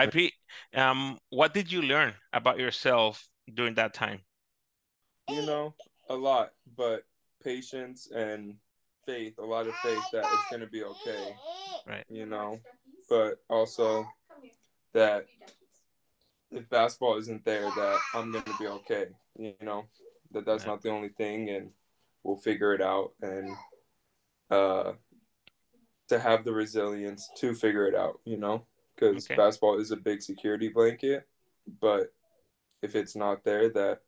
IP, 0.00 0.32
um, 0.74 1.18
what 1.30 1.52
did 1.52 1.70
you 1.70 1.82
learn 1.82 2.14
about 2.32 2.58
yourself 2.58 3.26
during 3.52 3.74
that 3.74 3.94
time? 3.94 4.20
You 5.28 5.44
know, 5.44 5.74
a 6.08 6.14
lot, 6.14 6.52
but 6.76 7.04
patience 7.42 8.08
and 8.14 8.56
faith, 9.04 9.38
a 9.38 9.44
lot 9.44 9.66
of 9.66 9.74
faith 9.76 10.02
that 10.12 10.24
it's 10.24 10.50
gonna 10.50 10.66
be 10.66 10.84
okay. 10.84 11.36
Right. 11.86 12.04
You 12.08 12.26
know, 12.26 12.60
but 13.08 13.42
also 13.48 14.06
that 14.92 15.26
if 16.50 16.68
basketball 16.68 17.18
isn't 17.18 17.44
there, 17.44 17.70
that 17.76 17.98
I'm 18.14 18.32
gonna 18.32 18.44
be 18.58 18.66
okay. 18.66 19.08
You 19.36 19.54
know, 19.60 19.86
that 20.32 20.44
that's 20.46 20.64
Yeah. 20.64 20.70
not 20.70 20.82
the 20.82 20.90
only 20.90 21.08
thing, 21.10 21.50
and 21.50 21.72
we'll 22.22 22.36
figure 22.36 22.72
it 22.72 22.80
out. 22.80 23.14
And 23.20 23.56
uh, 24.50 24.92
to 26.08 26.20
have 26.20 26.44
the 26.44 26.52
resilience 26.52 27.28
to 27.36 27.52
figure 27.52 27.86
it 27.88 27.96
out. 27.96 28.20
You 28.24 28.36
know, 28.36 28.64
because 28.94 29.26
Okay. 29.26 29.34
basketball 29.34 29.80
is 29.80 29.90
a 29.90 29.96
big 29.96 30.22
security 30.22 30.68
blanket, 30.68 31.26
but 31.80 32.12
if 32.80 32.94
it's 32.94 33.16
not 33.16 33.42
there, 33.42 33.68
that 33.70 34.02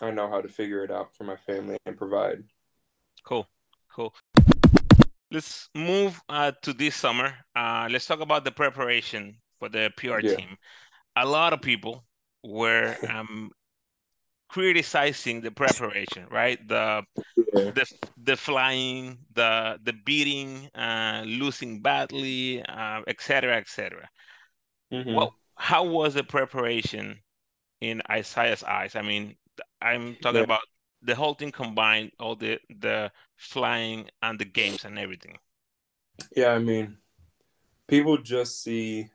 I 0.00 0.10
know 0.10 0.28
how 0.28 0.40
to 0.40 0.48
figure 0.48 0.84
it 0.84 0.90
out 0.90 1.14
for 1.16 1.24
my 1.24 1.36
family 1.36 1.76
and 1.86 1.96
provide. 1.96 2.44
Cool, 3.24 3.46
cool. 3.92 4.14
Let's 5.30 5.68
move 5.74 6.20
uh, 6.28 6.52
to 6.62 6.72
this 6.72 6.94
summer. 6.94 7.34
Uh, 7.54 7.88
let's 7.90 8.06
talk 8.06 8.20
about 8.20 8.44
the 8.44 8.52
preparation 8.52 9.36
for 9.58 9.68
the 9.68 9.90
PR 9.96 10.20
Yeah. 10.20 10.36
team. 10.36 10.56
A 11.16 11.26
lot 11.26 11.52
of 11.52 11.60
people 11.60 12.04
were 12.42 12.96
um, 13.10 13.50
criticizing 14.48 15.40
the 15.40 15.50
preparation, 15.50 16.26
right? 16.30 16.58
The 16.68 17.02
Yeah. 17.54 17.70
the 17.72 17.86
the 18.24 18.36
flying, 18.36 19.18
the 19.34 19.78
the 19.82 19.92
beating, 19.92 20.68
uh, 20.74 21.22
losing 21.26 21.80
badly, 21.82 22.62
uh, 22.62 23.02
et 23.06 23.20
cetera, 23.20 23.56
et 23.56 23.68
cetera. 23.68 24.08
Mhm. 24.92 25.14
Well, 25.14 25.34
how 25.56 25.84
was 25.84 26.14
the 26.14 26.24
preparation 26.24 27.20
in 27.80 28.02
Isaiah's 28.10 28.62
eyes? 28.64 28.96
I 28.96 29.02
mean, 29.02 29.36
I'm 29.80 30.16
talking 30.16 30.38
Yeah. 30.38 30.44
about 30.44 30.62
the 31.02 31.14
whole 31.14 31.34
thing 31.34 31.52
combined, 31.52 32.12
all 32.18 32.36
the 32.36 32.60
the 32.68 33.12
flying 33.36 34.10
and 34.22 34.38
the 34.38 34.44
games 34.44 34.84
and 34.84 34.98
everything. 34.98 35.38
Yeah, 36.34 36.50
I 36.52 36.58
mean, 36.58 36.96
people 37.88 38.18
just 38.18 38.62
see 38.62 39.10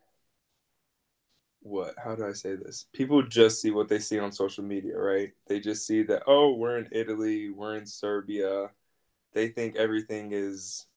what, 1.62 1.96
how 2.04 2.16
do 2.16 2.26
I 2.26 2.34
say 2.34 2.56
this? 2.56 2.88
People 2.94 3.24
just 3.24 3.62
see 3.62 3.72
what 3.72 3.88
they 3.88 4.00
see 4.00 4.20
on 4.20 4.32
social 4.32 4.64
media, 4.64 4.98
right? 4.98 5.32
They 5.48 5.60
just 5.60 5.88
see 5.88 6.04
that, 6.04 6.24
oh, 6.28 6.54
we're 6.54 6.78
in 6.78 6.90
Italy, 6.92 7.50
we're 7.50 7.76
in 7.76 7.86
Serbia. 7.86 8.70
They 9.34 9.50
think 9.50 9.76
everything 9.76 10.32
is 10.34 10.88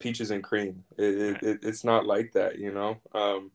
peaches 0.00 0.30
and 0.30 0.44
cream. 0.44 0.84
It, 0.98 1.20
it, 1.20 1.42
it, 1.42 1.58
it's 1.62 1.84
not 1.84 2.06
like 2.06 2.32
that, 2.32 2.58
you 2.58 2.72
know? 2.72 2.98
Um, 3.14 3.52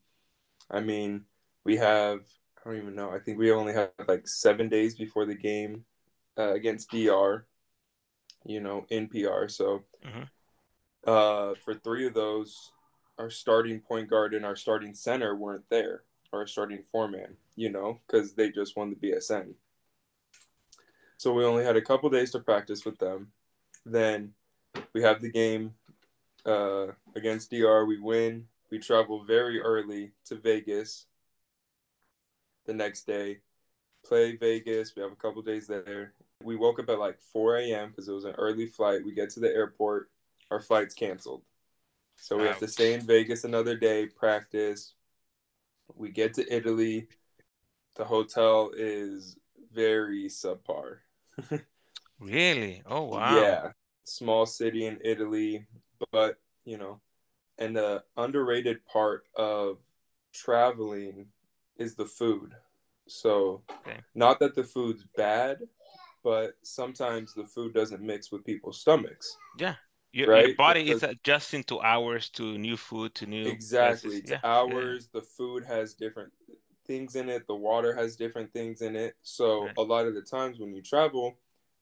I 0.70 0.82
mean, 0.82 1.26
we 1.66 1.78
have, 1.78 2.22
I 2.64 2.70
don't 2.70 2.78
even 2.78 2.96
know, 2.96 3.10
I 3.12 3.20
think 3.20 3.40
we 3.40 3.52
only 3.52 3.74
have 3.74 3.90
like 4.08 4.28
seven 4.28 4.70
days 4.70 4.96
before 4.96 5.26
the 5.26 5.36
game 5.36 5.86
uh, 6.38 6.54
against 6.54 6.92
DR, 6.92 7.46
you 8.46 8.60
know, 8.60 8.86
in 8.90 9.08
PR. 9.08 9.48
So, 9.48 9.84
Mhm. 10.06 10.30
uh, 11.08 11.56
for 11.56 11.74
three 11.74 12.06
of 12.06 12.14
those, 12.14 12.72
our 13.18 13.30
starting 13.32 13.82
point 13.82 14.10
guard 14.10 14.34
and 14.34 14.46
our 14.46 14.56
starting 14.56 14.94
center 14.94 15.36
weren't 15.36 15.68
there, 15.70 16.04
or 16.32 16.42
our 16.42 16.48
starting 16.48 16.84
foreman, 16.84 17.38
you 17.56 17.70
know, 17.70 18.00
because 18.06 18.34
they 18.34 18.52
just 18.52 18.76
won 18.78 18.92
the 18.92 18.96
BSN. 18.96 19.56
So 21.18 21.34
we 21.34 21.44
only 21.46 21.64
had 21.64 21.76
a 21.76 21.82
couple 21.82 22.10
days 22.10 22.32
to 22.32 22.40
practice 22.40 22.86
with 22.86 22.98
them. 23.00 23.32
Then 23.86 24.34
we 24.94 25.02
have 25.02 25.22
the 25.22 25.32
game 25.32 25.76
uh, 26.46 26.88
against 27.16 27.50
DR. 27.50 27.86
We 27.86 28.00
win. 28.00 28.48
We 28.70 28.80
travel 28.80 29.24
very 29.24 29.60
early 29.60 30.14
to 30.26 30.36
Vegas 30.36 31.08
the 32.66 32.74
next 32.74 33.08
day, 33.08 33.40
play 34.06 34.36
Vegas. 34.36 34.96
We 34.96 35.02
have 35.02 35.12
a 35.12 35.16
couple 35.16 35.42
days 35.42 35.68
there. 35.68 36.14
We 36.44 36.56
woke 36.56 36.80
up 36.80 36.90
at 36.90 37.00
like 37.00 37.22
4 37.22 37.58
a.m. 37.58 37.90
because 37.90 38.08
it 38.08 38.14
was 38.14 38.26
an 38.26 38.36
early 38.38 38.66
flight. 38.66 39.06
We 39.06 39.14
get 39.14 39.30
to 39.32 39.40
the 39.40 39.50
airport. 39.50 40.10
Our 40.50 40.60
flight's 40.60 40.94
canceled. 40.94 41.44
So 42.16 42.38
we 42.38 42.44
have 42.44 42.60
to 42.60 42.68
stay 42.68 42.94
in 42.94 43.02
Vegas 43.02 43.44
another 43.44 43.76
day, 43.76 44.08
practice. 44.08 44.94
We 45.96 46.10
get 46.10 46.34
to 46.36 46.54
Italy. 46.54 47.08
The 47.96 48.06
hotel 48.06 48.72
is 48.76 49.38
very 49.74 50.26
subpar. 50.26 50.98
Really? 52.22 52.84
Oh, 52.86 53.06
wow. 53.06 53.36
Yeah, 53.36 53.72
small 54.04 54.46
city 54.46 54.86
in 54.86 55.00
Italy, 55.04 55.66
but 56.12 56.40
you 56.66 56.78
know, 56.78 57.02
and 57.58 57.76
the 57.76 58.04
underrated 58.16 58.86
part 58.86 59.24
of 59.36 59.80
traveling 60.32 61.26
is 61.82 61.96
the 61.96 62.06
food. 62.06 62.54
So, 63.08 63.64
Okay. 63.82 64.00
not 64.16 64.40
that 64.40 64.56
the 64.56 64.64
food's 64.64 65.04
bad, 65.18 65.58
but 66.24 66.54
sometimes 66.62 67.34
the 67.34 67.46
food 67.46 67.74
doesn't 67.74 68.02
mix 68.02 68.32
with 68.32 68.46
people's 68.46 68.80
stomachs. 68.80 69.38
Yeah. 69.58 69.76
your 70.14 70.28
Right, 70.28 70.58
body 70.58 70.90
is 70.90 71.04
adjusting 71.04 71.64
to 71.66 71.82
hours, 71.82 72.30
to 72.32 72.58
new 72.58 72.78
food, 72.78 73.16
to 73.16 73.26
new 73.26 73.48
Exactly. 73.48 74.18
It's 74.18 74.32
Yeah, 74.32 74.40
yeah, 74.44 74.50
hours. 74.50 75.08
The 75.12 75.22
food 75.22 75.64
has 75.66 75.94
different 75.94 76.32
things 76.86 77.16
in 77.16 77.30
it. 77.30 77.48
The 77.48 77.56
water 77.56 77.96
has 77.96 78.16
different 78.16 78.52
things 78.54 78.82
in 78.82 78.96
it. 78.96 79.16
So 79.24 79.64
Right. 79.66 79.74
a 79.78 79.82
lot 79.82 80.06
of 80.06 80.14
the 80.14 80.22
times 80.22 80.60
when 80.60 80.74
you 80.74 80.82
travel, 80.82 81.38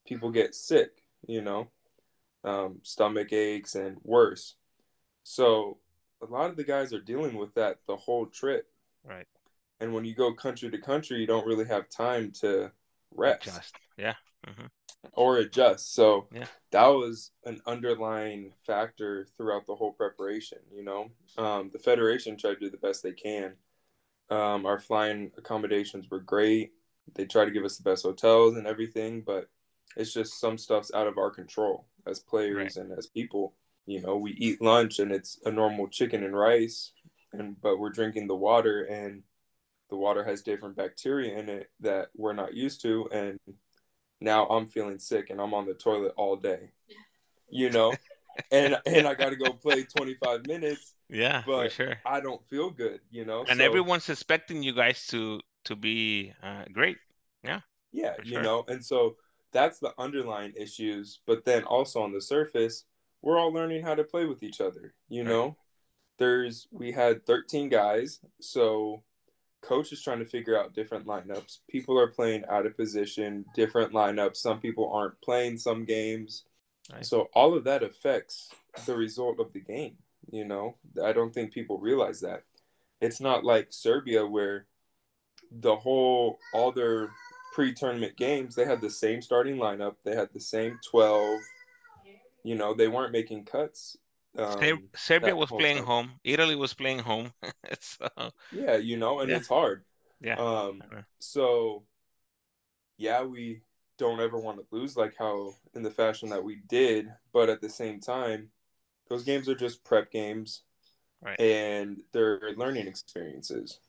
people 0.08 0.32
get 0.32 0.56
sick. 0.56 0.92
You 1.28 1.42
know, 1.42 1.68
um, 2.44 2.80
stomach 2.84 3.34
aches 3.34 3.76
and 3.76 3.98
worse. 4.04 4.56
So 5.24 5.80
a 6.22 6.26
lot 6.26 6.50
of 6.50 6.56
the 6.56 6.64
guys 6.64 6.94
are 6.94 7.02
dealing 7.02 7.36
with 7.36 7.54
that 7.56 7.80
the 7.88 7.98
whole 7.98 8.26
trip. 8.26 8.68
Right. 9.04 9.28
And 9.80 9.94
when 9.94 10.06
you 10.06 10.14
go 10.14 10.34
country 10.34 10.70
to 10.70 10.78
country, 10.78 11.20
you 11.20 11.28
don't 11.28 11.48
really 11.48 11.66
have 11.66 11.90
time 11.90 12.32
to 12.42 12.72
rest 13.16 13.46
Just, 13.46 13.74
yeah. 13.98 14.16
hmm 14.46 14.68
or 15.14 15.38
adjust. 15.38 15.94
So 15.94 16.28
Yeah. 16.32 16.46
that 16.72 16.88
was 16.88 17.32
an 17.46 17.62
underlying 17.66 18.54
factor 18.66 19.26
throughout 19.38 19.66
the 19.66 19.76
whole 19.76 19.94
preparation. 19.94 20.60
You 20.72 20.84
know, 20.84 21.12
um, 21.38 21.70
the 21.70 21.80
federation 21.80 22.38
tried 22.38 22.56
to 22.56 22.60
do 22.60 22.70
the 22.70 22.78
best 22.78 23.04
they 23.04 23.14
can. 23.14 23.56
Um, 24.30 24.66
our 24.66 24.80
flying 24.80 25.32
accommodations 25.38 26.10
were 26.10 26.20
great. 26.20 26.74
They 27.16 27.26
try 27.26 27.46
to 27.46 27.52
give 27.52 27.66
us 27.66 27.78
the 27.78 27.84
best 27.84 28.04
hotels 28.04 28.56
and 28.56 28.68
everything, 28.68 29.22
but 29.22 29.50
it's 29.96 30.14
just 30.14 30.40
some 30.40 30.58
stuff's 30.58 30.94
out 30.94 31.08
of 31.08 31.18
our 31.18 31.32
control 31.32 31.88
as 32.06 32.20
players 32.20 32.78
and 32.78 32.92
as 32.98 33.08
people. 33.08 33.56
You 33.88 34.02
know, 34.02 34.18
we 34.18 34.32
eat 34.34 34.62
lunch 34.62 35.00
and 35.00 35.12
it's 35.12 35.40
a 35.46 35.52
normal 35.52 35.88
chicken 35.88 36.24
and 36.24 36.36
rice, 36.38 36.92
and 37.34 37.60
but 37.60 37.80
we're 37.80 37.90
drinking 37.90 38.28
the 38.28 38.36
water 38.36 38.84
and 38.84 39.24
the 39.90 39.98
water 39.98 40.24
has 40.24 40.42
different 40.42 40.76
bacteria 40.76 41.38
in 41.38 41.50
it 41.50 41.70
that 41.80 42.10
we're 42.16 42.34
not 42.34 42.54
used 42.54 42.82
to 42.84 43.08
and 43.12 43.40
now 44.22 44.46
I'm 44.48 44.68
feeling 44.68 45.00
sick 45.00 45.30
and 45.30 45.40
I'm 45.40 45.54
on 45.54 45.66
the 45.66 45.74
toilet 45.74 46.14
all 46.18 46.36
day. 46.36 46.72
You 47.50 47.70
know? 47.70 47.96
and 48.52 48.78
and 48.86 49.08
I 49.08 49.14
got 49.16 49.30
to 49.30 49.36
go 49.36 49.54
play 49.54 49.84
25 49.84 50.46
minutes. 50.46 50.94
Yeah, 51.10 51.44
for 51.56 51.64
But 51.64 51.72
sure. 51.72 51.98
I 52.06 52.20
don't 52.20 52.46
feel 52.48 52.70
good, 52.70 53.02
you 53.12 53.26
know? 53.26 53.46
And 53.48 53.60
So, 53.60 53.66
everyone's 53.66 54.10
expecting 54.10 54.64
you 54.64 54.74
guys 54.74 55.06
to 55.08 55.42
to 55.66 55.76
be 55.76 56.34
uh, 56.44 56.66
great. 56.72 56.98
yeah, 57.44 57.62
yeah 57.92 58.16
you 58.24 58.34
sure. 58.34 58.44
know. 58.44 58.66
And 58.68 58.84
so 58.84 59.16
that's 59.52 59.80
the 59.80 59.94
underlying 59.98 60.54
issues, 60.56 61.20
but 61.26 61.46
then 61.46 61.64
also 61.64 62.02
on 62.02 62.12
the 62.14 62.22
surface, 62.22 62.86
we're 63.22 63.38
all 63.38 63.52
learning 63.52 63.84
how 63.84 63.96
to 63.96 64.04
play 64.04 64.26
with 64.26 64.44
each 64.44 64.62
other, 64.62 64.94
you 65.10 65.24
Right. 65.24 65.32
know? 65.32 65.58
There's 66.18 66.68
we 66.72 66.92
had 66.92 67.26
13 67.26 67.70
guys, 67.70 68.20
so 68.42 69.04
coach 69.62 69.92
is 69.92 70.02
trying 70.02 70.20
to 70.20 70.26
figure 70.26 70.58
out 70.58 70.74
different 70.74 71.06
lineups. 71.06 71.60
People 71.70 72.00
are 72.00 72.08
playing 72.08 72.44
out 72.50 72.66
of 72.66 72.78
position, 72.78 73.46
different 73.56 73.94
lineups. 73.94 74.38
Some 74.38 74.60
people 74.60 74.92
aren't 74.92 75.22
playing 75.22 75.58
some 75.58 75.86
games. 75.86 76.46
Right. 76.92 77.06
So 77.06 77.30
all 77.34 77.56
of 77.56 77.64
that 77.66 77.84
affects 77.84 78.50
the 78.86 78.96
result 78.96 79.40
of 79.40 79.54
the 79.54 79.60
game, 79.60 79.98
you 80.32 80.46
know? 80.46 80.76
I 81.04 81.14
don't 81.14 81.34
think 81.34 81.54
people 81.54 81.78
realize 81.78 82.22
that. 82.22 82.44
It's 83.02 83.22
not 83.22 83.44
like 83.44 83.68
Serbia 83.70 84.26
where 84.26 84.66
the 85.52 85.76
whole 85.76 86.40
all 86.54 86.72
their 86.72 87.10
pre-tournament 87.54 88.16
games, 88.18 88.56
they 88.56 88.66
had 88.66 88.82
the 88.82 88.90
same 88.90 89.22
starting 89.22 89.58
lineup, 89.58 89.96
they 90.04 90.16
had 90.16 90.30
the 90.34 90.40
same 90.40 90.80
12. 90.90 91.40
You 92.44 92.56
know, 92.56 92.74
they 92.74 92.88
weren't 92.88 93.12
making 93.12 93.46
cuts. 93.46 93.98
Um, 94.38 94.90
Serbia 94.96 95.36
was 95.36 95.52
playing 95.52 95.78
time. 95.78 95.86
home. 95.86 96.20
Italy 96.24 96.56
was 96.56 96.74
playing 96.74 97.00
home. 97.00 97.34
so 97.80 98.08
yeah, 98.52 98.76
you 98.78 98.98
know, 98.98 99.20
and 99.20 99.32
Yeah. 99.32 99.36
it's 99.36 99.48
hard. 99.48 99.84
yeah, 100.22 100.38
Um, 100.38 100.84
so 101.20 101.84
yeah, 102.98 103.24
we 103.24 103.62
don't 103.98 104.20
ever 104.20 104.38
want 104.38 104.58
to 104.58 104.66
lose 104.76 104.96
like 104.98 105.16
how 105.18 105.54
in 105.74 105.84
the 105.84 105.92
fashion 105.92 106.30
that 106.30 106.44
we 106.44 106.58
did, 106.68 107.08
but 107.34 107.50
at 107.50 107.62
the 107.62 107.70
same 107.70 108.00
time, 108.00 108.50
those 109.10 109.24
games 109.24 109.50
are 109.50 109.56
just 109.56 109.84
prep 109.84 110.12
games, 110.12 110.64
Right. 111.22 111.40
and 111.40 112.02
they're 112.14 112.40
learning 112.58 112.88
experiences. 112.88 113.80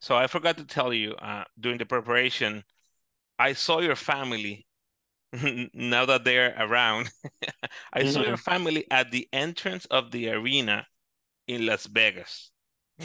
So 0.00 0.14
I 0.16 0.28
forgot 0.28 0.56
to 0.58 0.64
tell 0.64 0.92
you 0.92 1.14
uh, 1.16 1.44
during 1.58 1.78
the 1.78 1.86
preparation, 1.86 2.62
I 3.38 3.54
saw 3.54 3.80
your 3.80 3.96
family. 3.96 4.66
Now 5.74 6.06
that 6.06 6.24
they're 6.24 6.54
around, 6.58 7.10
I 7.92 8.04
saw 8.04 8.22
your 8.22 8.36
family 8.36 8.86
at 8.90 9.10
the 9.10 9.28
entrance 9.32 9.84
of 9.86 10.10
the 10.10 10.30
arena 10.30 10.86
in 11.48 11.66
Las 11.66 11.86
Vegas. 11.86 12.52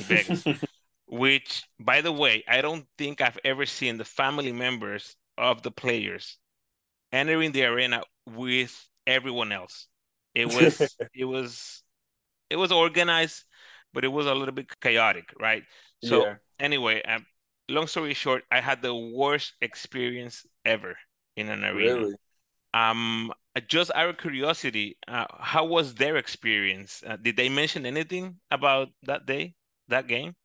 Vegas. 0.08 0.46
which 1.08 1.68
by 1.80 2.02
the 2.02 2.12
way 2.12 2.44
i 2.48 2.62
don't 2.62 2.86
think 2.98 3.22
i've 3.22 3.40
ever 3.44 3.66
seen 3.66 3.98
the 3.98 4.06
family 4.06 4.52
members 4.52 5.16
of 5.38 5.62
the 5.64 5.72
players 5.72 6.38
entering 7.12 7.52
the 7.52 7.64
arena 7.66 8.04
with 8.28 8.74
everyone 9.08 9.52
else. 9.52 9.88
It 10.36 10.48
was 10.48 10.98
it 11.14 11.26
was 11.26 11.84
it 12.50 12.58
was 12.58 12.72
organized, 12.72 13.44
but 13.94 14.06
it 14.06 14.10
was 14.10 14.28
a 14.28 14.36
little 14.36 14.54
bit 14.56 14.68
chaotic, 14.82 15.34
right? 15.40 15.64
So 16.00 16.26
Yeah. 16.26 16.38
anyway, 16.60 17.02
um, 17.04 17.26
long 17.70 17.88
story 17.88 18.14
short, 18.14 18.44
I 18.52 18.62
had 18.62 18.82
the 18.82 18.96
worst 18.96 19.54
experience 19.62 20.46
ever 20.66 20.98
in 21.40 21.50
an 21.50 21.64
arena. 21.64 21.96
Really? 21.96 22.16
Um, 22.74 23.32
just 23.68 23.92
out 23.96 24.10
of 24.10 24.18
curiosity, 24.18 24.98
uh, 25.08 25.26
how 25.40 25.66
was 25.66 25.96
their 25.96 26.18
experience? 26.18 27.04
Uh, 27.06 27.18
did 27.18 27.36
they 27.36 27.50
mention 27.50 27.86
anything 27.86 28.40
about 28.52 28.90
that 29.04 29.26
day, 29.26 29.56
that 29.88 30.08
game? 30.08 30.36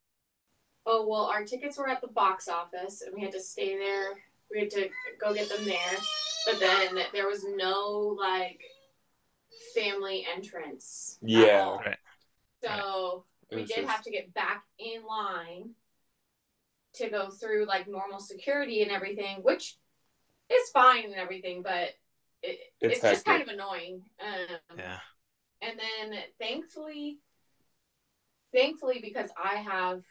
Oh 0.86 1.06
well, 1.06 1.24
our 1.26 1.44
tickets 1.44 1.78
were 1.78 1.88
at 1.88 2.00
the 2.00 2.08
box 2.08 2.48
office, 2.48 3.02
and 3.02 3.14
we 3.14 3.22
had 3.22 3.32
to 3.32 3.40
stay 3.40 3.76
there. 3.78 4.12
We 4.50 4.60
had 4.60 4.70
to 4.70 4.88
go 5.20 5.32
get 5.34 5.48
them 5.48 5.64
there, 5.64 5.96
but 6.46 6.60
then 6.60 6.98
there 7.12 7.26
was 7.26 7.44
no 7.56 8.16
like 8.18 8.60
family 9.74 10.26
entrance. 10.34 11.18
at 11.22 11.28
Yeah. 11.28 11.60
all. 11.64 11.78
Right. 11.78 11.98
So 12.62 13.24
It 13.50 13.56
we 13.56 13.64
did 13.64 13.76
just- 13.76 13.88
have 13.88 14.02
to 14.02 14.10
get 14.10 14.32
back 14.34 14.64
in 14.78 15.04
line 15.04 15.74
to 16.94 17.10
go 17.10 17.28
through 17.30 17.66
like 17.66 17.88
normal 17.88 18.20
security 18.20 18.82
and 18.82 18.90
everything, 18.90 19.42
which 19.42 19.76
is 20.50 20.70
fine 20.70 21.04
and 21.04 21.14
everything, 21.14 21.62
but 21.62 21.90
it, 22.42 22.58
It's 22.80 22.94
it's, 22.96 23.00
just 23.02 23.24
kind 23.24 23.42
of 23.42 23.48
annoying. 23.48 24.02
Um, 24.20 24.78
Yeah. 24.78 24.98
and 25.62 25.78
then 25.78 26.18
thankfully, 26.40 27.18
thankfully 28.52 29.00
because 29.00 29.30
I 29.42 29.56
have 29.56 30.02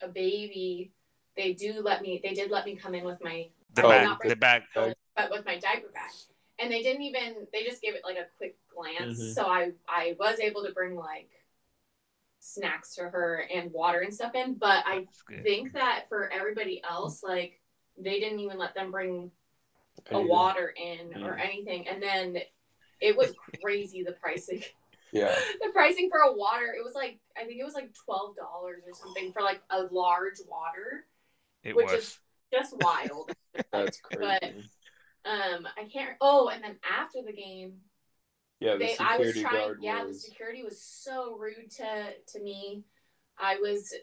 a 0.00 0.08
baby, 0.08 0.92
they 1.36 1.52
do 1.52 1.80
let 1.82 2.02
me. 2.02 2.20
They 2.22 2.34
did 2.34 2.50
let 2.50 2.64
me 2.66 2.76
come 2.76 2.94
in 2.94 3.04
with 3.04 3.22
my 3.22 3.48
The 3.74 3.84
Oh, 3.84 3.88
bag, 3.88 4.04
not 4.04 4.20
the 4.20 4.36
bag. 4.36 4.62
Bag. 4.74 4.94
but 5.16 5.30
with 5.30 5.44
my 5.44 5.58
diaper 5.58 5.88
bag. 5.92 6.10
And 6.58 6.70
they 6.70 6.82
didn't 6.82 7.02
even 7.02 7.46
they 7.52 7.64
just 7.64 7.82
gave 7.82 7.94
it 7.94 8.02
like 8.04 8.16
a 8.16 8.26
quick 8.36 8.56
glance. 8.74 9.18
Mhm. 9.18 9.34
So 9.34 9.46
I 9.46 9.72
I 9.88 10.16
was 10.18 10.38
able 10.40 10.64
to 10.64 10.72
bring 10.72 10.94
like 10.96 11.30
snacks 12.40 12.94
for 12.94 13.08
her 13.08 13.46
and 13.54 13.72
water 13.72 14.00
and 14.00 14.12
stuff 14.12 14.34
in. 14.34 14.54
But 14.54 14.84
I 14.86 15.06
good. 15.26 15.42
think 15.42 15.72
that 15.72 16.06
for 16.08 16.30
everybody 16.30 16.82
else, 16.88 17.22
like 17.22 17.60
they 17.96 18.20
didn't 18.20 18.40
even 18.40 18.58
let 18.58 18.74
them 18.74 18.90
bring 18.90 19.30
a 20.10 20.20
water 20.20 20.74
in 20.76 21.22
or 21.22 21.36
anything. 21.36 21.88
And 21.88 22.02
then 22.02 22.38
it 23.00 23.16
was 23.16 23.32
crazy 23.62 24.02
the 24.02 24.12
pricing. 24.12 24.62
Yeah. 25.14 25.34
the 25.60 25.68
pricing 25.74 26.08
for 26.10 26.20
a 26.20 26.32
water, 26.32 26.74
it 26.74 26.82
was 26.82 26.94
like 26.94 27.20
I 27.36 27.44
think 27.44 27.60
it 27.60 27.64
was 27.64 27.74
like 27.74 27.92
twelve 28.06 28.34
dollars 28.34 28.82
or 28.86 28.94
something 28.94 29.30
for 29.30 29.42
like 29.42 29.60
a 29.68 29.82
large 29.90 30.38
water. 30.48 31.04
It 31.62 31.76
which 31.76 31.92
was. 31.92 32.00
is 32.00 32.18
just 32.50 32.74
wild. 32.80 33.30
That's 33.72 34.00
crazy. 34.00 34.38
But- 34.40 34.52
um, 35.24 35.68
I 35.76 35.84
can't. 35.92 36.16
Oh, 36.20 36.48
and 36.48 36.64
then 36.64 36.76
after 36.90 37.18
the 37.24 37.32
game, 37.32 37.74
yeah, 38.58 38.72
the 38.72 38.78
they 38.78 38.96
I 38.98 39.18
was 39.18 39.38
trying. 39.38 39.74
Yeah, 39.80 40.04
the 40.04 40.14
security 40.14 40.62
was 40.62 40.82
so 40.82 41.36
rude 41.38 41.70
to 41.76 42.12
to 42.32 42.42
me. 42.42 42.84
I 43.38 43.56
was. 43.56 43.94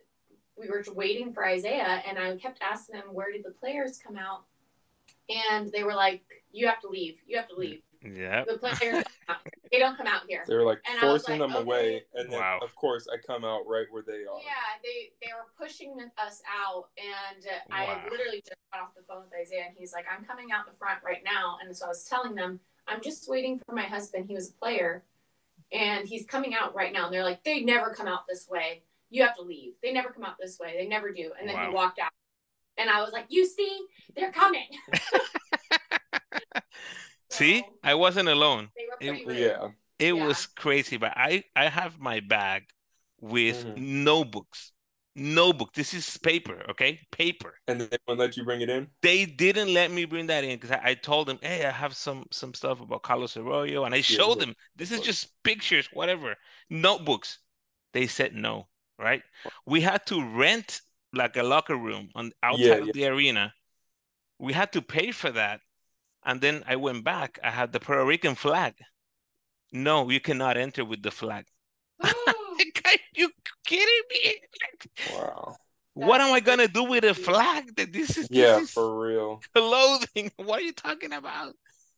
We 0.58 0.70
were 0.70 0.84
waiting 0.94 1.34
for 1.34 1.46
Isaiah, 1.46 2.04
and 2.08 2.18
I 2.18 2.36
kept 2.38 2.60
asking 2.62 2.96
them, 2.98 3.14
"Where 3.14 3.32
did 3.32 3.44
the 3.44 3.52
players 3.52 3.98
come 3.98 4.18
out?" 4.18 4.46
And 5.30 5.72
they 5.72 5.84
were 5.84 5.94
like, 5.94 6.24
"You 6.52 6.68
have 6.68 6.82
to 6.82 6.88
leave. 6.88 7.22
You 7.28 7.38
have 7.38 7.48
to 7.50 7.56
leave. 7.56 7.82
Yeah. 8.02 8.46
The 8.46 8.58
players, 8.58 8.80
don't 8.80 9.06
come 9.28 9.36
out. 9.36 9.38
they 9.72 9.80
don't 9.80 9.98
come 9.98 10.08
out 10.08 10.22
here." 10.28 10.44
They 10.48 10.56
were 10.56 10.64
like 10.64 10.82
And 10.90 11.00
forcing 11.00 11.40
like, 11.40 11.50
them 11.52 11.56
away, 11.62 12.04
and 12.16 12.32
then 12.32 12.40
Wow. 12.40 12.60
of 12.62 12.74
course 12.76 13.08
I 13.12 13.18
come 13.18 13.46
out 13.46 13.68
right 13.68 13.86
where 13.92 14.02
they 14.02 14.26
are. 14.26 14.40
Yeah, 14.44 14.80
they 14.84 15.12
they 15.22 15.32
were 15.34 15.48
pushing 15.58 15.96
us 16.18 16.42
out, 16.48 16.90
and 16.98 17.46
uh, 17.46 17.60
I 17.76 17.86
Wow. 17.86 18.02
had 18.02 18.12
literally 18.12 18.42
just 18.42 18.56
got 18.74 18.82
off 18.82 18.96
the 18.96 19.04
phone 19.04 19.24
with 19.24 19.34
Isaiah, 19.40 19.66
and 19.68 19.76
he's 19.78 19.94
like, 19.94 20.06
"I'm 20.12 20.26
coming 20.26 20.52
out 20.52 20.66
the 20.66 20.78
front 20.78 21.04
right 21.04 21.24
now," 21.24 21.58
and 21.62 21.76
so 21.76 21.86
I 21.86 21.90
was 21.90 22.04
telling 22.06 22.36
them, 22.36 22.60
"I'm 22.88 23.02
just 23.02 23.30
waiting 23.30 23.60
for 23.60 23.76
my 23.76 23.84
husband. 23.84 24.26
He 24.28 24.34
was 24.34 24.50
a 24.50 24.54
player, 24.54 25.04
and 25.72 26.08
he's 26.08 26.26
coming 26.26 26.56
out 26.56 26.74
right 26.74 26.92
now." 26.94 27.06
And 27.06 27.14
they're 27.14 27.24
like, 27.24 27.44
"They 27.44 27.62
never 27.62 27.94
come 27.94 28.08
out 28.08 28.26
this 28.28 28.48
way. 28.50 28.84
You 29.10 29.24
have 29.24 29.36
to 29.36 29.42
leave. 29.44 29.74
They 29.84 29.92
never 29.92 30.10
come 30.10 30.24
out 30.24 30.38
this 30.40 30.58
way. 30.60 30.76
They 30.78 30.88
never 30.88 31.12
do." 31.12 31.32
And 31.40 31.48
then 31.48 31.56
Wow. 31.56 31.70
he 31.70 31.74
walked 31.76 32.00
out, 32.00 32.12
and 32.80 32.90
I 32.90 33.02
was 33.02 33.12
like, 33.12 33.26
"You 33.30 33.46
see, 33.46 33.80
they're 34.16 34.32
coming." 34.32 34.68
See, 37.30 37.64
I 37.84 37.94
wasn't 37.96 38.30
alone. 38.30 38.72
they 38.76 38.86
were 38.86 38.98
It- 39.00 39.26
pretty 39.26 39.28
rude. 39.42 39.52
Yeah. 39.52 39.72
It 40.00 40.16
Yeah. 40.16 40.26
was 40.26 40.48
crazy, 40.48 40.98
but 40.98 41.14
I 41.16 41.44
I 41.56 41.68
have 41.70 42.00
my 42.00 42.22
bag 42.22 42.68
with 43.20 43.66
Mhm. 43.66 43.78
no 43.78 44.24
book. 44.24 44.48
This 45.74 45.94
is 45.94 46.18
paper, 46.18 46.64
okay? 46.70 47.06
Paper. 47.12 47.60
And 47.68 47.82
they 47.82 47.98
won't 48.08 48.20
let 48.20 48.38
you 48.38 48.44
bring 48.46 48.62
it 48.62 48.70
in. 48.70 48.90
They 49.02 49.26
didn't 49.26 49.74
let 49.74 49.92
me 49.92 50.06
bring 50.06 50.28
that 50.28 50.44
in 50.44 50.58
because 50.58 50.72
I, 50.72 50.92
I 50.92 50.94
told 50.94 51.28
them, 51.28 51.40
hey, 51.42 51.66
I 51.66 51.72
have 51.72 51.96
some 51.96 52.26
some 52.32 52.54
stuff 52.54 52.80
about 52.82 53.04
Carlos 53.04 53.36
Arroyo, 53.36 53.84
and 53.86 53.94
I 53.94 54.02
showed 54.02 54.40
yeah. 54.40 54.46
them 54.46 54.56
this 54.76 54.92
is 54.92 55.02
just 55.02 55.42
pictures, 55.44 55.90
whatever. 55.94 56.36
Notebooks. 56.70 57.40
They 57.94 58.08
said 58.08 58.34
no, 58.34 58.70
right? 58.98 59.24
We 59.66 59.82
had 59.82 60.06
to 60.08 60.24
rent 60.24 60.82
like 61.14 61.36
a 61.38 61.44
locker 61.44 61.76
room 61.78 62.10
on 62.16 62.32
outside 62.44 62.80
Yeah, 62.80 62.84
of 62.84 62.92
the 62.94 63.06
arena. 63.08 63.54
We 64.40 64.54
had 64.54 64.74
to 64.74 64.82
pay 64.82 65.12
for 65.12 65.32
that. 65.32 65.62
And 66.26 66.42
then 66.42 66.64
I 66.68 66.76
went 66.78 67.04
back. 67.06 67.40
I 67.44 67.52
had 67.52 67.72
the 67.72 67.80
Puerto 67.80 68.06
Rican 68.06 68.36
flag. 68.36 68.76
No, 69.72 70.10
you 70.12 70.20
cannot 70.20 70.58
enter 70.58 70.86
with 70.86 71.02
the 71.02 71.12
flag. 71.12 71.48
Are 72.04 72.96
you 73.16 73.30
kidding 73.66 74.04
me? 74.12 74.36
Like, 74.62 74.90
Wow. 75.04 75.58
what 75.94 76.22
That's 76.22 76.22
am 76.22 76.34
I 76.34 76.40
gonna 76.40 76.68
do 76.68 76.84
with 76.84 77.04
a 77.04 77.14
flag? 77.14 77.76
That 77.76 77.92
this 77.94 78.18
is 78.18 78.30
Yeah, 78.30 78.58
this 78.58 78.58
is 78.58 78.72
for 78.74 79.00
real. 79.00 79.46
clothing. 79.56 80.32
What 80.38 80.60
are 80.60 80.64
you 80.64 80.74
talking 80.74 81.14
about? 81.14 81.56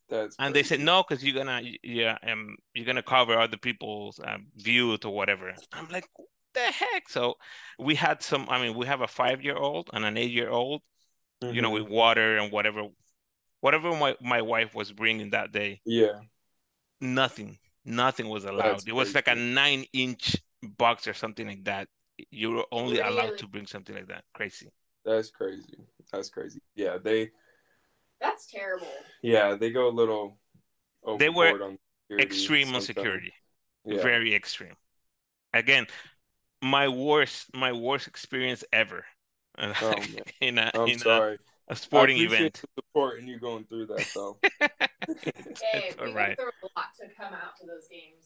That's 0.08 0.38
And 0.38 0.54
they 0.54 0.62
said 0.62 0.80
no, 0.80 1.02
because 1.02 1.24
you're 1.24 1.34
gonna 1.34 1.62
yeah 1.82 2.18
um 2.26 2.56
you're 2.74 2.86
gonna 2.86 3.02
cover 3.02 3.38
other 3.38 3.56
people's 3.56 4.20
um, 4.24 4.48
view 4.56 4.98
to 4.98 5.10
whatever. 5.10 5.54
I'm 5.72 5.88
like, 5.88 6.08
what 6.16 6.28
the 6.54 6.60
heck? 6.60 7.08
So 7.08 7.34
we 7.78 7.94
had 7.94 8.22
some. 8.22 8.46
I 8.48 8.60
mean, 8.60 8.76
we 8.76 8.86
have 8.86 9.00
a 9.00 9.08
five 9.08 9.42
year 9.42 9.56
old 9.56 9.90
and 9.92 10.04
an 10.04 10.16
eight 10.16 10.30
year 10.30 10.50
old. 10.50 10.82
You 11.42 11.60
know, 11.60 11.70
with 11.70 11.84
mm-hmm. 11.84 11.92
water 11.92 12.38
and 12.38 12.52
whatever, 12.52 12.84
whatever 13.60 13.90
my 13.96 14.14
my 14.20 14.42
wife 14.42 14.76
was 14.76 14.92
bringing 14.92 15.30
that 15.30 15.50
day. 15.50 15.80
Yeah. 15.84 16.20
Nothing, 17.00 17.58
nothing 17.84 18.28
was 18.28 18.44
allowed. 18.44 18.74
That's 18.74 18.86
It 18.86 18.92
was 18.92 19.12
like 19.12 19.26
a 19.26 19.34
nine 19.34 19.84
inch 19.92 20.36
box 20.62 21.08
or 21.08 21.14
something 21.14 21.48
like 21.48 21.64
that. 21.64 21.88
You 22.30 22.52
were 22.52 22.66
only 22.70 23.00
allowed 23.00 23.38
to 23.38 23.48
bring 23.48 23.66
something 23.66 23.94
like 23.94 24.06
that. 24.06 24.22
Crazy. 24.34 24.68
That's 25.04 25.30
crazy. 25.30 25.78
That's 26.12 26.28
crazy. 26.28 26.60
Yeah, 26.76 26.98
they 27.02 27.30
That's 28.20 28.46
terrible. 28.46 28.86
yeah, 29.22 29.56
they 29.56 29.72
go 29.72 29.88
a 29.88 29.90
little 29.90 30.38
They 31.18 31.28
were 31.28 31.60
on 31.60 31.78
Extreme 32.20 32.74
on 32.74 32.82
security. 32.82 33.32
Yeah. 33.84 34.02
Very 34.02 34.34
extreme. 34.34 34.76
Again, 35.54 35.86
my 36.62 36.88
worst, 36.88 37.46
my 37.54 37.72
worst 37.72 38.06
experience 38.06 38.64
ever 38.72 39.04
Oh, 39.58 39.90
man. 39.90 40.18
in 40.40 40.58
a 40.58 40.70
I'm 40.74 40.88
in 40.88 40.96
a, 40.96 40.98
sorry. 40.98 41.38
a 41.68 41.76
sporting 41.76 42.16
I 42.18 42.20
event. 42.22 42.54
the 42.62 42.68
support 42.82 43.18
and 43.18 43.28
you 43.28 43.38
going 43.38 43.64
through 43.64 43.86
that 43.86 44.06
though. 44.14 44.38
It's, 45.08 45.60
Hey, 45.60 45.88
it's 45.88 45.96
we 45.96 46.06
all 46.06 46.14
went 46.14 46.16
right. 46.16 46.36
through 46.38 46.46
a 46.46 46.68
lot 46.78 46.86
to 47.00 47.08
come 47.20 47.34
out 47.34 47.56
to 47.60 47.66
those 47.66 47.88
games. 47.90 48.24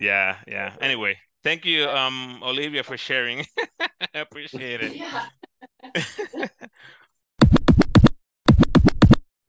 Yeah, 0.00 0.36
yeah. 0.46 0.74
Anyway, 0.80 1.16
thank 1.44 1.64
you, 1.64 1.88
um, 1.88 2.40
Olivia, 2.42 2.82
for 2.82 2.96
sharing. 2.96 3.46
I 3.80 4.18
appreciate 4.18 4.80
it. 4.82 4.96
Yeah. 4.96 5.26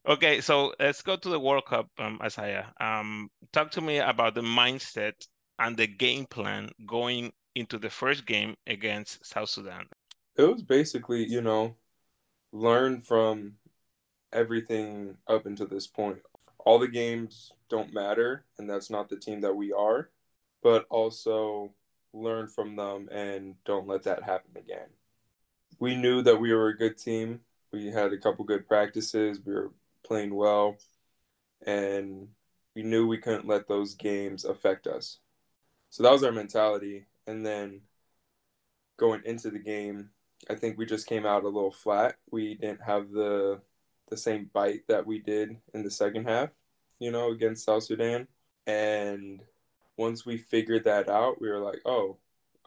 Okay, 0.08 0.41
so 0.41 0.73
let's 0.80 1.02
go 1.04 1.15
to 1.17 1.30
the 1.30 1.39
World 1.39 1.65
Cup, 1.65 1.88
um, 1.99 2.19
Isaiah. 2.23 2.73
Um, 2.80 3.30
talk 3.54 3.71
to 3.71 3.82
me 3.82 3.99
about 3.99 4.34
the 4.34 4.41
mindset 4.41 5.13
and 5.60 5.78
the 5.78 5.86
game 5.88 6.25
plan 6.25 6.69
going 6.88 7.32
into 7.60 7.78
the 7.78 7.89
first 7.89 8.26
game 8.26 8.56
against 8.67 9.26
South 9.26 9.50
Sudan. 9.50 9.86
it 10.38 10.43
was 10.43 10.63
basically, 10.63 11.26
you 11.26 11.41
know, 11.41 11.76
learn 12.52 13.02
from 13.02 13.54
everything 14.32 15.17
up 15.28 15.45
until 15.45 15.67
this 15.67 15.88
point. 15.88 16.19
All 16.60 16.80
the 16.80 16.88
games 16.88 17.52
don't 17.69 17.93
matter, 17.93 18.45
and 18.58 18.69
that's 18.69 18.89
not 18.89 19.10
the 19.10 19.17
team 19.17 19.41
that 19.41 19.56
we 19.56 19.74
are, 19.74 20.10
but 20.63 20.86
also 20.89 21.74
learn 22.13 22.48
from 22.48 22.76
them 22.76 23.10
and 23.12 23.56
don't 23.65 23.88
let 23.88 24.04
that 24.04 24.24
happen 24.24 24.52
again. 24.56 24.88
We 25.80 25.95
knew 25.95 26.22
that 26.24 26.39
we 26.39 26.54
were 26.54 26.69
a 26.69 26.78
good 26.78 26.98
team. 26.98 27.41
We 27.72 27.88
had 27.88 28.13
a 28.13 28.17
couple 28.17 28.45
good 28.45 28.67
practices. 28.67 29.39
We 29.45 29.54
were 29.54 29.72
playing 30.06 30.34
well, 30.34 30.78
and 31.65 32.30
we 32.76 32.84
knew 32.84 33.08
we 33.08 33.17
couldn't 33.17 33.48
let 33.48 33.67
those 33.67 33.93
games 33.93 34.45
affect 34.45 34.88
us. 34.88 35.19
So 35.89 36.04
that 36.04 36.12
was 36.12 36.24
our 36.24 36.32
mentality. 36.32 37.06
And 37.30 37.46
then 37.46 37.82
going 38.98 39.22
into 39.26 39.50
the 39.50 39.60
game, 39.60 40.10
I 40.50 40.56
think 40.56 40.78
we 40.78 40.86
just 40.86 41.08
came 41.08 41.26
out 41.26 41.44
a 41.44 41.48
little 41.50 41.72
flat. 41.72 42.15
We 42.32 42.56
didn't 42.56 42.82
have 42.82 43.12
the 43.12 43.62
the 44.10 44.18
same 44.18 44.50
bite 44.54 44.88
that 44.88 45.06
we 45.06 45.20
did 45.20 45.56
in 45.76 45.84
the 45.84 45.92
second 45.92 46.26
half, 46.28 46.50
you 47.00 47.12
know, 47.12 47.30
against 47.32 47.65
South 47.65 47.84
Sudan. 47.84 48.28
And 48.65 49.42
once 49.98 50.26
we 50.26 50.38
figured 50.38 50.86
that 50.86 51.10
out, 51.10 51.39
we 51.39 51.50
were 51.50 51.60
like, 51.60 51.82
"Oh, 51.86 52.18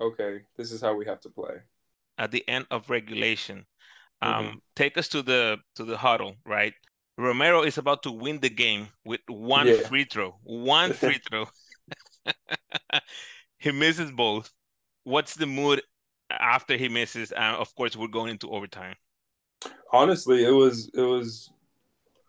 okay, 0.00 0.42
this 0.56 0.70
is 0.70 0.80
how 0.80 0.94
we 0.94 1.06
have 1.06 1.20
to 1.22 1.30
play." 1.30 1.62
At 2.18 2.30
the 2.30 2.48
end 2.48 2.66
of 2.70 2.88
regulation, 2.90 3.66
um, 4.22 4.56
Mhm. 4.56 4.60
take 4.76 4.98
us 4.98 5.08
to 5.08 5.22
the 5.22 5.58
to 5.76 5.84
the 5.84 5.98
huddle, 5.98 6.36
right? 6.46 6.74
Romero 7.18 7.62
is 7.62 7.78
about 7.78 8.02
to 8.04 8.12
win 8.12 8.40
the 8.40 8.50
game 8.50 8.88
with 9.04 9.20
one 9.28 9.68
Yeah. 9.68 9.88
free 9.88 10.04
throw. 10.04 10.32
One 10.44 10.92
free 10.94 11.18
throw. 11.30 11.46
he 13.62 13.70
misses 13.70 14.10
both. 14.10 14.52
What's 15.04 15.36
the 15.36 15.46
mood 15.46 15.82
after 16.30 16.76
he 16.76 16.88
misses? 16.88 17.30
And 17.30 17.56
of 17.56 17.72
course, 17.76 17.96
we're 17.96 18.08
going 18.08 18.30
into 18.30 18.50
overtime. 18.50 18.96
Honestly, 19.92 20.44
it 20.44 20.50
was 20.50 20.90
it 20.94 21.00
was 21.00 21.50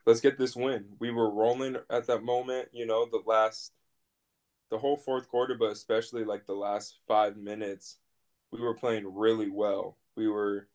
let's 0.05 0.21
get 0.21 0.37
this 0.37 0.55
win. 0.55 0.85
We 0.99 1.09
were 1.09 1.33
rolling 1.33 1.77
at 1.89 2.05
that 2.07 2.23
moment, 2.23 2.69
you 2.71 2.85
know, 2.85 3.07
the 3.09 3.23
last 3.25 3.71
the 4.69 4.77
whole 4.77 4.97
fourth 4.97 5.27
quarter, 5.27 5.55
but 5.55 5.71
especially 5.71 6.23
like 6.23 6.45
the 6.45 6.53
last 6.53 6.99
five 7.07 7.35
minutes, 7.35 7.97
we 8.51 8.61
were 8.61 8.75
playing 8.75 9.11
really 9.11 9.49
well. 9.49 9.97
We 10.15 10.27
were 10.27 10.67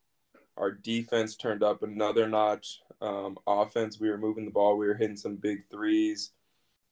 our 0.57 0.73
defense 0.73 1.37
turned 1.37 1.63
up 1.63 1.85
another 1.85 2.29
notch. 2.29 2.81
Um, 3.01 3.39
offense, 3.47 4.01
we 4.01 4.11
were 4.11 4.19
moving 4.19 4.45
the 4.45 4.51
ball. 4.51 4.77
We 4.77 4.89
were 4.89 4.95
hitting 4.95 5.17
some 5.17 5.37
big 5.37 5.71
threes. 5.71 6.33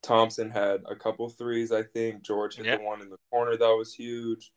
Thompson 0.02 0.50
had 0.50 0.82
a 0.87 0.94
couple 0.96 1.28
threes, 1.28 1.72
I 1.72 1.82
think. 1.82 2.22
George 2.22 2.56
hit 2.56 2.66
Yeah. 2.66 2.76
the 2.76 2.85
one 2.85 3.00
in 3.02 3.11
the 3.11 3.18
corner 3.30 3.56
that 3.56 3.66
was 3.76 3.94
huge. 3.94 4.52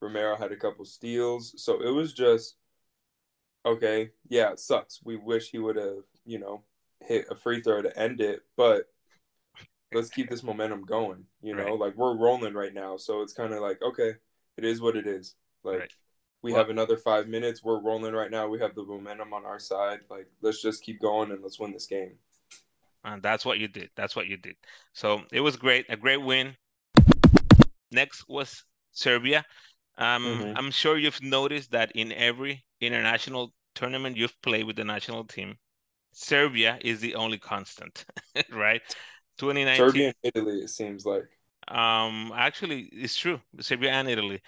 Romero 0.00 0.36
had 0.36 0.52
a 0.52 0.56
couple 0.56 0.84
steals. 0.84 1.54
So 1.62 1.80
it 1.80 1.90
was 1.90 2.12
just 2.12 2.56
okay. 3.64 4.10
Yeah, 4.28 4.52
it 4.52 4.60
sucks. 4.60 5.00
We 5.04 5.16
wish 5.16 5.50
he 5.50 5.58
would 5.58 5.76
have, 5.76 6.04
you 6.24 6.38
know, 6.38 6.64
hit 7.00 7.26
a 7.30 7.34
free 7.36 7.62
throw 7.62 7.82
to 7.82 7.98
end 7.98 8.20
it, 8.20 8.42
but 8.56 8.86
let's 9.92 10.10
keep 10.10 10.28
this 10.30 10.42
momentum 10.42 10.84
going. 10.84 11.26
You 11.42 11.54
know, 11.54 11.64
Right. 11.64 11.78
like 11.78 11.94
we're 11.96 12.16
rolling 12.16 12.54
right 12.54 12.72
now, 12.74 12.96
so 12.96 13.22
it's 13.22 13.32
kind 13.32 13.52
of 13.52 13.60
like 13.60 13.80
okay, 13.82 14.14
it 14.56 14.64
is 14.64 14.80
what 14.80 14.96
it 14.96 15.06
is. 15.06 15.34
Like 15.62 15.80
Right. 15.80 15.92
we 16.42 16.52
Well- 16.52 16.60
have 16.62 16.70
another 16.70 16.96
five 16.96 17.28
minutes. 17.28 17.62
We're 17.62 17.80
rolling 17.80 18.14
right 18.14 18.30
now. 18.30 18.48
We 18.48 18.60
have 18.60 18.74
the 18.74 18.84
momentum 18.84 19.32
on 19.34 19.44
our 19.44 19.58
side. 19.58 20.00
Like 20.10 20.28
let's 20.40 20.62
just 20.62 20.82
keep 20.82 21.00
going 21.00 21.30
and 21.30 21.42
let's 21.42 21.58
win 21.58 21.72
this 21.72 21.86
game. 21.86 22.18
And 23.04 23.22
that's 23.22 23.44
what 23.44 23.58
you 23.58 23.68
did. 23.68 23.90
That's 23.96 24.14
what 24.16 24.26
you 24.26 24.36
did. 24.36 24.56
So 24.92 25.22
it 25.32 25.40
was 25.40 25.56
great, 25.56 25.86
a 25.88 25.96
great 25.96 26.18
win. 26.22 26.56
Next 27.92 28.28
was 28.28 28.64
Serbia. 28.92 29.44
Um, 29.98 30.42
Mhm. 30.42 30.54
I'm 30.56 30.70
sure 30.70 30.98
you've 30.98 31.22
noticed 31.22 31.72
that 31.72 31.92
in 31.94 32.12
every 32.12 32.64
international 32.80 33.54
tournament 33.74 34.16
you've 34.16 34.40
played 34.42 34.64
with 34.66 34.76
the 34.76 34.84
national 34.84 35.24
team, 35.26 35.58
Serbia 36.12 36.78
is 36.82 37.00
the 37.00 37.16
only 37.16 37.38
constant, 37.38 38.04
right? 38.50 38.82
2019. 39.38 39.76
Serbia 39.76 40.06
and 40.08 40.16
Italy, 40.22 40.60
it 40.62 40.68
seems 40.68 41.06
like. 41.06 41.28
Um, 41.68 42.32
actually, 42.34 42.82
it's 42.92 43.16
true. 43.16 43.40
Serbia 43.60 43.90
and 43.92 44.08
Italy. 44.08 44.42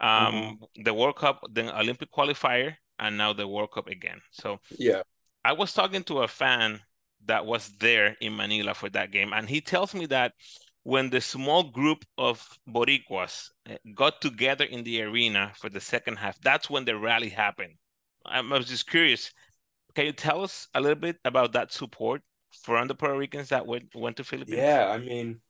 Um, 0.00 0.60
the 0.76 0.94
World 0.94 1.16
Cup, 1.16 1.42
the 1.52 1.76
Olympic 1.78 2.10
qualifier, 2.12 2.76
and 2.98 3.16
now 3.18 3.32
the 3.32 3.48
World 3.48 3.72
Cup 3.72 3.88
again. 3.88 4.20
So 4.30 4.60
Yeah. 4.78 5.02
I 5.44 5.52
was 5.52 5.72
talking 5.72 6.04
to 6.04 6.22
a 6.22 6.28
fan 6.28 6.80
that 7.26 7.44
was 7.46 7.70
there 7.78 8.16
in 8.20 8.36
Manila 8.36 8.74
for 8.74 8.88
that 8.90 9.10
game, 9.10 9.32
and 9.32 9.48
he 9.48 9.60
tells 9.60 9.94
me 9.94 10.06
that 10.06 10.32
when 10.84 11.10
the 11.10 11.20
small 11.20 11.64
group 11.64 12.04
of 12.16 12.46
Boricuas 12.66 13.50
eh, 13.66 13.76
got 13.94 14.20
together 14.20 14.64
in 14.64 14.84
the 14.84 15.02
arena 15.02 15.52
for 15.56 15.68
the 15.68 15.80
second 15.80 16.16
half, 16.16 16.40
that's 16.40 16.70
when 16.70 16.84
the 16.84 16.96
rally 16.96 17.28
happened. 17.28 17.74
I 18.24 18.40
was 18.40 18.66
just 18.66 18.88
curious. 18.88 19.30
Can 19.94 20.06
you 20.06 20.12
tell 20.12 20.42
us 20.42 20.68
a 20.74 20.80
little 20.80 20.96
bit 20.96 21.18
about 21.24 21.52
that 21.52 21.72
support 21.72 22.22
from 22.62 22.88
the 22.88 22.94
Puerto 22.94 23.18
Ricans 23.18 23.48
that 23.50 23.66
went 23.66 23.94
went 23.94 24.16
to 24.16 24.24
Philippines? 24.24 24.58
Yeah, 24.58 24.88
I 24.88 24.98
mean, 24.98 25.40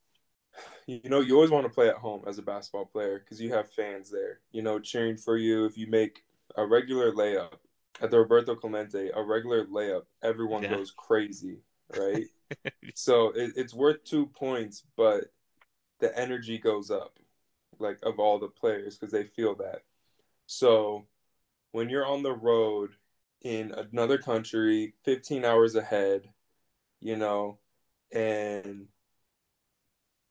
you 0.86 1.00
know, 1.04 1.20
you 1.20 1.34
always 1.36 1.50
want 1.50 1.66
to 1.66 1.72
play 1.72 1.88
at 1.88 1.96
home 1.96 2.24
as 2.26 2.38
a 2.38 2.42
basketball 2.42 2.86
player 2.86 3.18
because 3.18 3.40
you 3.40 3.52
have 3.52 3.70
fans 3.70 4.10
there, 4.10 4.40
you 4.52 4.62
know, 4.62 4.78
cheering 4.78 5.16
for 5.16 5.36
you. 5.36 5.66
If 5.66 5.76
you 5.76 5.86
make 5.86 6.24
a 6.56 6.66
regular 6.66 7.12
layup 7.12 7.58
at 8.00 8.10
the 8.10 8.18
Roberto 8.18 8.54
Clemente, 8.54 9.10
a 9.14 9.22
regular 9.22 9.66
layup, 9.66 10.04
everyone 10.22 10.62
Yeah. 10.62 10.68
goes 10.68 10.90
crazy, 10.90 11.58
right? 11.96 12.26
so 12.94 13.28
it, 13.30 13.52
it's 13.56 13.74
worth 13.74 14.04
two 14.04 14.26
points, 14.26 14.84
but 14.96 15.26
the 16.00 16.16
energy 16.18 16.58
goes 16.58 16.90
up, 16.90 17.18
like 17.78 17.98
of 18.02 18.18
all 18.18 18.38
the 18.38 18.48
players, 18.48 18.96
because 18.98 19.12
they 19.12 19.24
feel 19.24 19.54
that. 19.56 19.82
So 20.46 21.06
when 21.72 21.88
you're 21.90 22.06
on 22.06 22.22
the 22.22 22.32
road 22.34 22.92
in 23.42 23.72
another 23.72 24.18
country, 24.18 24.94
15 25.04 25.44
hours 25.44 25.74
ahead, 25.74 26.30
you 27.00 27.16
know, 27.16 27.58
and 28.12 28.88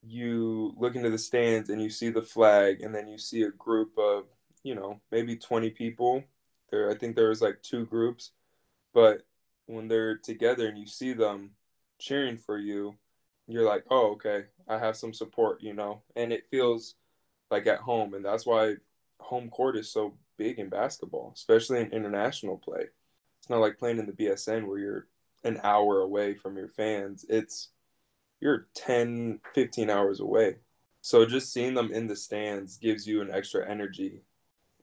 you 0.02 0.74
look 0.78 0.96
into 0.96 1.10
the 1.10 1.18
stands 1.18 1.70
and 1.70 1.82
you 1.82 1.90
see 1.90 2.10
the 2.10 2.22
flag, 2.22 2.82
and 2.82 2.94
then 2.96 3.08
you 3.08 3.18
see 3.18 3.44
a 3.44 3.52
group 3.52 3.98
of, 3.98 4.26
you 4.64 4.76
know, 4.76 5.02
maybe 5.12 5.36
20 5.36 5.70
people. 5.72 6.24
There, 6.70 6.90
I 6.90 6.96
think 6.96 7.16
there 7.16 7.30
was 7.30 7.42
like 7.42 7.62
two 7.62 7.86
groups, 7.86 8.32
but 8.94 9.24
when 9.68 9.88
they're 9.88 10.18
together 10.18 10.68
and 10.68 10.78
you 10.78 10.86
see 10.86 11.14
them 11.14 11.52
cheering 12.00 12.38
for 12.38 12.58
you, 12.58 12.96
you're 13.48 13.68
like, 13.68 13.86
oh, 13.90 14.12
okay, 14.12 14.46
I 14.68 14.78
have 14.78 14.98
some 14.98 15.14
support, 15.14 15.62
you 15.62 15.74
know, 15.74 16.02
and 16.16 16.34
it 16.34 16.48
feels 16.50 16.96
like 17.50 17.68
at 17.68 17.80
home, 17.80 18.14
and 18.14 18.26
that's 18.26 18.46
why 18.46 18.76
home 19.20 19.50
court 19.50 19.78
is 19.78 19.92
so 19.92 20.16
big 20.38 20.60
in 20.60 20.70
basketball, 20.70 21.32
especially 21.36 21.80
in 21.80 21.92
international 21.92 22.58
play. 22.58 22.86
It's 23.40 23.50
not 23.50 23.62
like 23.62 23.78
playing 23.78 24.00
in 24.00 24.06
the 24.06 24.12
BSN 24.12 24.68
where 24.68 24.80
you're 24.80 25.08
an 25.44 25.60
hour 25.64 26.02
away 26.02 26.34
from 26.34 26.58
your 26.58 26.68
fans. 26.68 27.26
It's 27.30 27.70
you're 28.40 28.68
10, 28.76 29.40
15 29.54 29.90
hours 29.90 30.20
away. 30.20 30.58
So 31.02 31.26
just 31.26 31.54
seeing 31.54 31.74
them 31.74 31.92
in 31.92 32.08
the 32.08 32.16
stands 32.16 32.78
gives 32.78 33.08
you 33.08 33.22
an 33.22 33.32
extra 33.32 33.70
energy. 33.70 34.22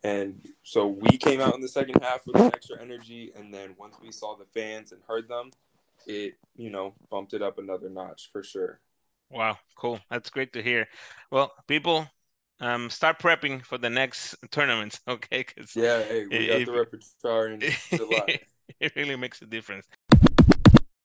And 0.05 0.47
so 0.62 0.87
we 0.87 1.17
came 1.17 1.40
out 1.40 1.55
in 1.55 1.62
the 1.62 1.69
second 1.69 2.03
half 2.03 2.27
with 2.27 2.37
extra 2.37 2.81
energy. 2.81 3.33
And 3.35 3.53
then 3.53 3.75
once 3.79 3.97
we 4.03 4.12
saw 4.12 4.37
the 4.37 4.45
fans 4.45 4.93
and 4.93 5.01
heard 5.09 5.29
them, 5.29 5.51
it, 6.07 6.35
you 6.57 6.69
know, 6.69 6.95
bumped 7.11 7.33
it 7.33 7.40
up 7.40 7.59
another 7.59 7.88
notch 7.88 8.29
for 8.31 8.43
sure. 8.43 8.81
Wow, 9.31 9.57
cool. 9.77 9.99
That's 10.11 10.29
great 10.29 10.53
to 10.53 10.62
hear. 10.62 10.87
Well, 11.31 11.53
people, 11.67 12.07
um, 12.61 12.90
start 12.90 13.19
prepping 13.19 13.64
for 13.64 13.79
the 13.79 13.88
next 13.88 14.37
tournaments, 14.51 15.01
okay? 15.09 15.45
Because 15.49 15.75
Yeah, 15.75 16.03
hey, 16.03 16.27
we 16.27 16.47
got 16.49 16.61
If- 16.61 16.67
the 16.67 16.73
repertoire 16.73 17.49
in 17.49 17.61
July. 17.90 18.40
it 18.81 18.95
really 18.97 19.17
makes 19.17 19.40
a 19.40 19.47
difference. 19.47 19.87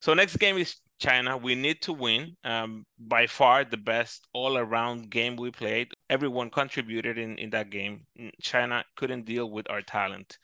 So 0.01 0.13
next 0.13 0.37
game 0.37 0.57
is 0.57 0.75
China. 0.99 1.37
We 1.37 1.55
need 1.55 1.81
to 1.83 1.93
win. 1.93 2.35
Um, 2.43 2.85
by 2.97 3.27
far 3.27 3.63
the 3.63 3.77
best 3.77 4.27
all-around 4.33 5.09
game 5.09 5.37
we 5.37 5.51
played. 5.51 5.89
Everyone 6.09 6.49
contributed 6.49 7.17
in, 7.17 7.37
in 7.37 7.49
that 7.51 7.69
game. 7.69 8.05
Mm, 8.19 8.31
China 8.41 8.83
couldn't 8.95 9.25
deal 9.25 9.49
with 9.49 9.69
our 9.69 9.81
talent. 9.81 10.37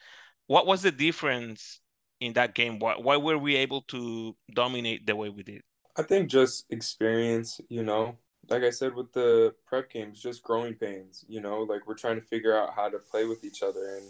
What 0.47 0.67
was 0.67 0.82
the 0.82 0.91
difference 0.91 1.80
in 2.21 2.34
that 2.34 2.54
game? 2.54 2.80
Why, 2.80 2.95
why 2.97 3.17
were 3.17 3.38
we 3.38 3.56
able 3.56 3.82
to 3.84 4.36
dominate 4.54 5.08
the 5.08 5.15
way 5.15 5.30
we 5.30 5.43
did? 5.43 5.62
I 5.97 6.04
think 6.04 6.30
just 6.30 6.65
experience, 6.69 7.60
you 7.69 7.84
know, 7.84 8.17
like 8.49 8.63
I 8.63 8.69
said 8.69 8.93
with 8.93 9.12
the 9.13 9.56
prep 9.65 9.89
games, 9.89 10.21
just 10.21 10.43
growing 10.43 10.75
pains, 10.75 11.25
you 11.28 11.41
know, 11.41 11.62
like 11.62 11.88
we're 11.88 11.95
trying 11.95 12.19
to 12.19 12.25
figure 12.25 12.56
out 12.56 12.73
how 12.75 12.89
to 12.89 12.99
play 12.99 13.25
with 13.25 13.43
each 13.43 13.63
other 13.63 13.95
and 13.95 14.06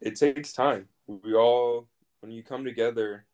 it 0.00 0.16
takes 0.16 0.52
time. 0.52 0.88
We 1.06 1.34
all, 1.34 1.88
when 2.20 2.30
you 2.30 2.42
come 2.42 2.64
together, 2.64 3.26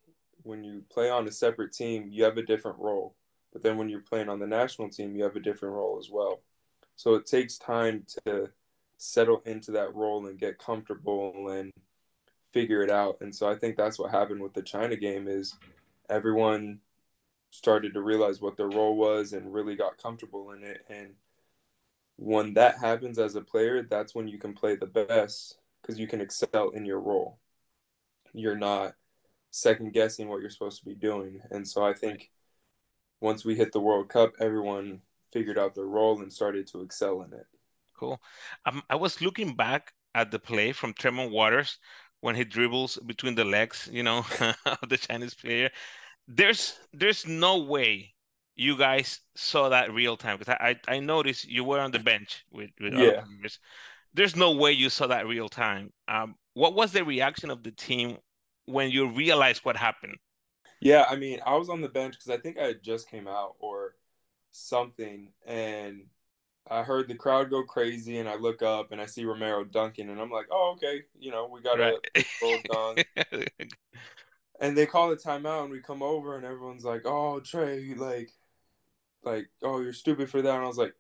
when 0.43 0.65
you 0.65 0.83
play 0.91 1.11
on 1.11 1.27
a 1.27 1.33
separate 1.33 1.73
team, 1.73 2.09
you 2.11 2.25
have 2.25 2.39
a 2.39 2.43
different 2.43 2.79
role. 2.79 3.17
But 3.53 3.63
then 3.63 3.77
when 3.77 3.89
you're 3.89 4.01
playing 4.01 4.29
on 4.29 4.39
the 4.39 4.47
national 4.47 4.91
team, 4.91 5.17
you 5.17 5.25
have 5.25 5.37
a 5.37 5.41
different 5.41 5.75
role 5.75 5.99
as 5.99 6.09
well. 6.11 6.41
So 6.97 7.15
it 7.15 7.27
takes 7.27 7.59
time 7.59 8.05
to 8.25 8.51
settle 8.97 9.43
into 9.45 9.71
that 9.73 9.95
role 9.95 10.27
and 10.27 10.39
get 10.39 10.59
comfortable 10.59 11.51
and 11.51 11.71
figure 12.53 12.83
it 12.83 12.91
out. 12.91 13.19
And 13.21 13.35
so 13.35 13.49
I 13.49 13.55
think 13.55 13.77
that's 13.77 13.99
what 13.99 14.11
happened 14.11 14.43
with 14.43 14.55
the 14.55 14.63
China 14.63 14.97
game 14.97 15.29
is 15.29 15.55
everyone 16.09 16.81
started 17.51 17.95
to 17.95 18.01
realize 18.01 18.41
what 18.41 18.57
their 18.57 18.69
role 18.69 18.97
was 18.97 19.33
and 19.33 19.53
really 19.53 19.77
got 19.77 20.03
comfortable 20.03 20.53
in 20.53 20.63
it. 20.63 20.85
And 20.89 21.15
when 22.17 22.55
that 22.55 22.79
happens 22.79 23.19
as 23.19 23.35
a 23.35 23.43
player, 23.43 23.83
that's 23.83 24.15
when 24.15 24.27
you 24.27 24.39
can 24.39 24.55
play 24.55 24.77
the 24.77 24.87
best 24.87 25.59
because 25.83 25.99
you 25.99 26.07
can 26.07 26.21
excel 26.21 26.71
in 26.71 26.87
your 26.87 27.01
role. 27.01 27.39
You're 28.33 28.57
not 28.57 28.95
second 29.51 29.93
guessing 29.93 30.29
what 30.29 30.41
you're 30.41 30.51
supposed 30.51 30.79
to 30.79 30.85
be 30.85 30.95
doing. 30.95 31.41
And 31.51 31.67
so 31.67 31.85
I 31.85 31.93
think 31.93 32.31
once 33.21 33.45
we 33.45 33.55
hit 33.55 33.73
the 33.73 33.81
World 33.81 34.09
Cup, 34.09 34.33
everyone 34.41 35.03
figured 35.37 35.59
out 35.59 35.75
their 35.75 35.85
role 35.87 36.21
and 36.23 36.33
started 36.33 36.67
to 36.69 36.83
excel 36.83 37.23
in 37.23 37.33
it. 37.33 37.47
Cool. 37.95 38.21
Um, 38.67 38.83
I 38.91 38.95
was 38.97 39.21
looking 39.21 39.57
back 39.57 39.93
at 40.15 40.31
the 40.31 40.39
play 40.39 40.73
from 40.73 40.95
Tremont 40.95 41.31
Waters 41.33 41.79
when 42.21 42.35
he 42.37 42.45
dribbles 42.45 42.97
between 43.07 43.35
the 43.35 43.45
legs, 43.45 43.89
you 43.93 44.03
know, 44.03 44.25
of 44.67 44.89
the 44.89 44.99
Chinese 44.99 45.35
player. 45.35 45.71
There's 46.29 46.81
there's 46.93 47.27
no 47.27 47.59
way 47.65 48.15
you 48.57 48.77
guys 48.79 49.21
saw 49.37 49.71
that 49.71 49.93
real 49.93 50.17
time 50.17 50.39
because 50.39 50.57
I, 50.61 50.77
I 50.89 50.97
I 50.97 51.01
noticed 51.01 51.47
you 51.49 51.65
were 51.65 51.81
on 51.81 51.93
the 51.93 52.01
bench 52.01 52.45
with 52.51 52.71
with 52.81 52.95
other 52.95 53.13
Yeah. 53.13 53.25
players. 53.25 53.61
There's 54.15 54.37
no 54.37 54.53
way 54.53 54.73
you 54.73 54.91
saw 54.91 55.09
that 55.09 55.27
real 55.29 55.49
time. 55.49 55.93
Um, 56.09 56.37
what 56.55 56.75
was 56.75 56.93
the 56.93 57.05
reaction 57.05 57.51
of 57.51 57.63
the 57.65 57.73
team 57.73 58.19
when 58.67 58.91
you 58.91 59.09
realized 59.09 59.65
what 59.65 59.77
happened? 59.77 60.17
Yeah, 60.81 61.05
I 61.09 61.17
mean, 61.17 61.41
I 61.47 61.57
was 61.57 61.69
on 61.69 61.81
the 61.81 61.89
bench 61.89 62.15
because 62.15 62.31
I 62.31 62.41
think 62.41 62.59
I 62.59 62.75
just 62.75 63.09
came 63.11 63.27
out 63.29 63.57
or 63.59 63.95
something, 64.57 65.33
and 65.47 66.07
I 66.71 66.83
heard 66.85 67.09
the 67.09 67.15
crowd 67.17 67.51
go 67.51 67.65
crazy, 67.65 68.19
and 68.19 68.29
I 68.29 68.37
look 68.37 68.63
up 68.63 68.93
and 68.93 69.01
I 69.01 69.07
see 69.07 69.25
Romero 69.25 69.65
dunking, 69.65 70.11
and 70.11 70.21
I'm 70.21 70.31
like, 70.31 70.47
oh, 70.51 70.75
okay, 70.77 71.05
you 71.19 71.31
know, 71.31 71.49
we 71.49 71.63
got 71.63 71.81
Right. 71.81 71.95
a 71.95 72.01
goal 72.41 72.63
dunk. 72.69 73.07
and 74.61 74.77
they 74.77 74.87
call 74.87 75.11
a 75.13 75.17
timeout, 75.17 75.63
and 75.65 75.71
we 75.71 75.81
come 75.81 76.03
over, 76.03 76.37
and 76.37 76.45
everyone's 76.45 76.85
like, 76.85 77.03
"Oh, 77.05 77.41
Trey, 77.41 77.95
like, 77.95 78.31
like, 79.25 79.49
oh, 79.63 79.81
you're 79.81 79.93
stupid 79.93 80.31
for 80.31 80.43
that." 80.43 80.55
And 80.55 80.65
I 80.65 80.69
was 80.69 80.79
like, 80.79 80.95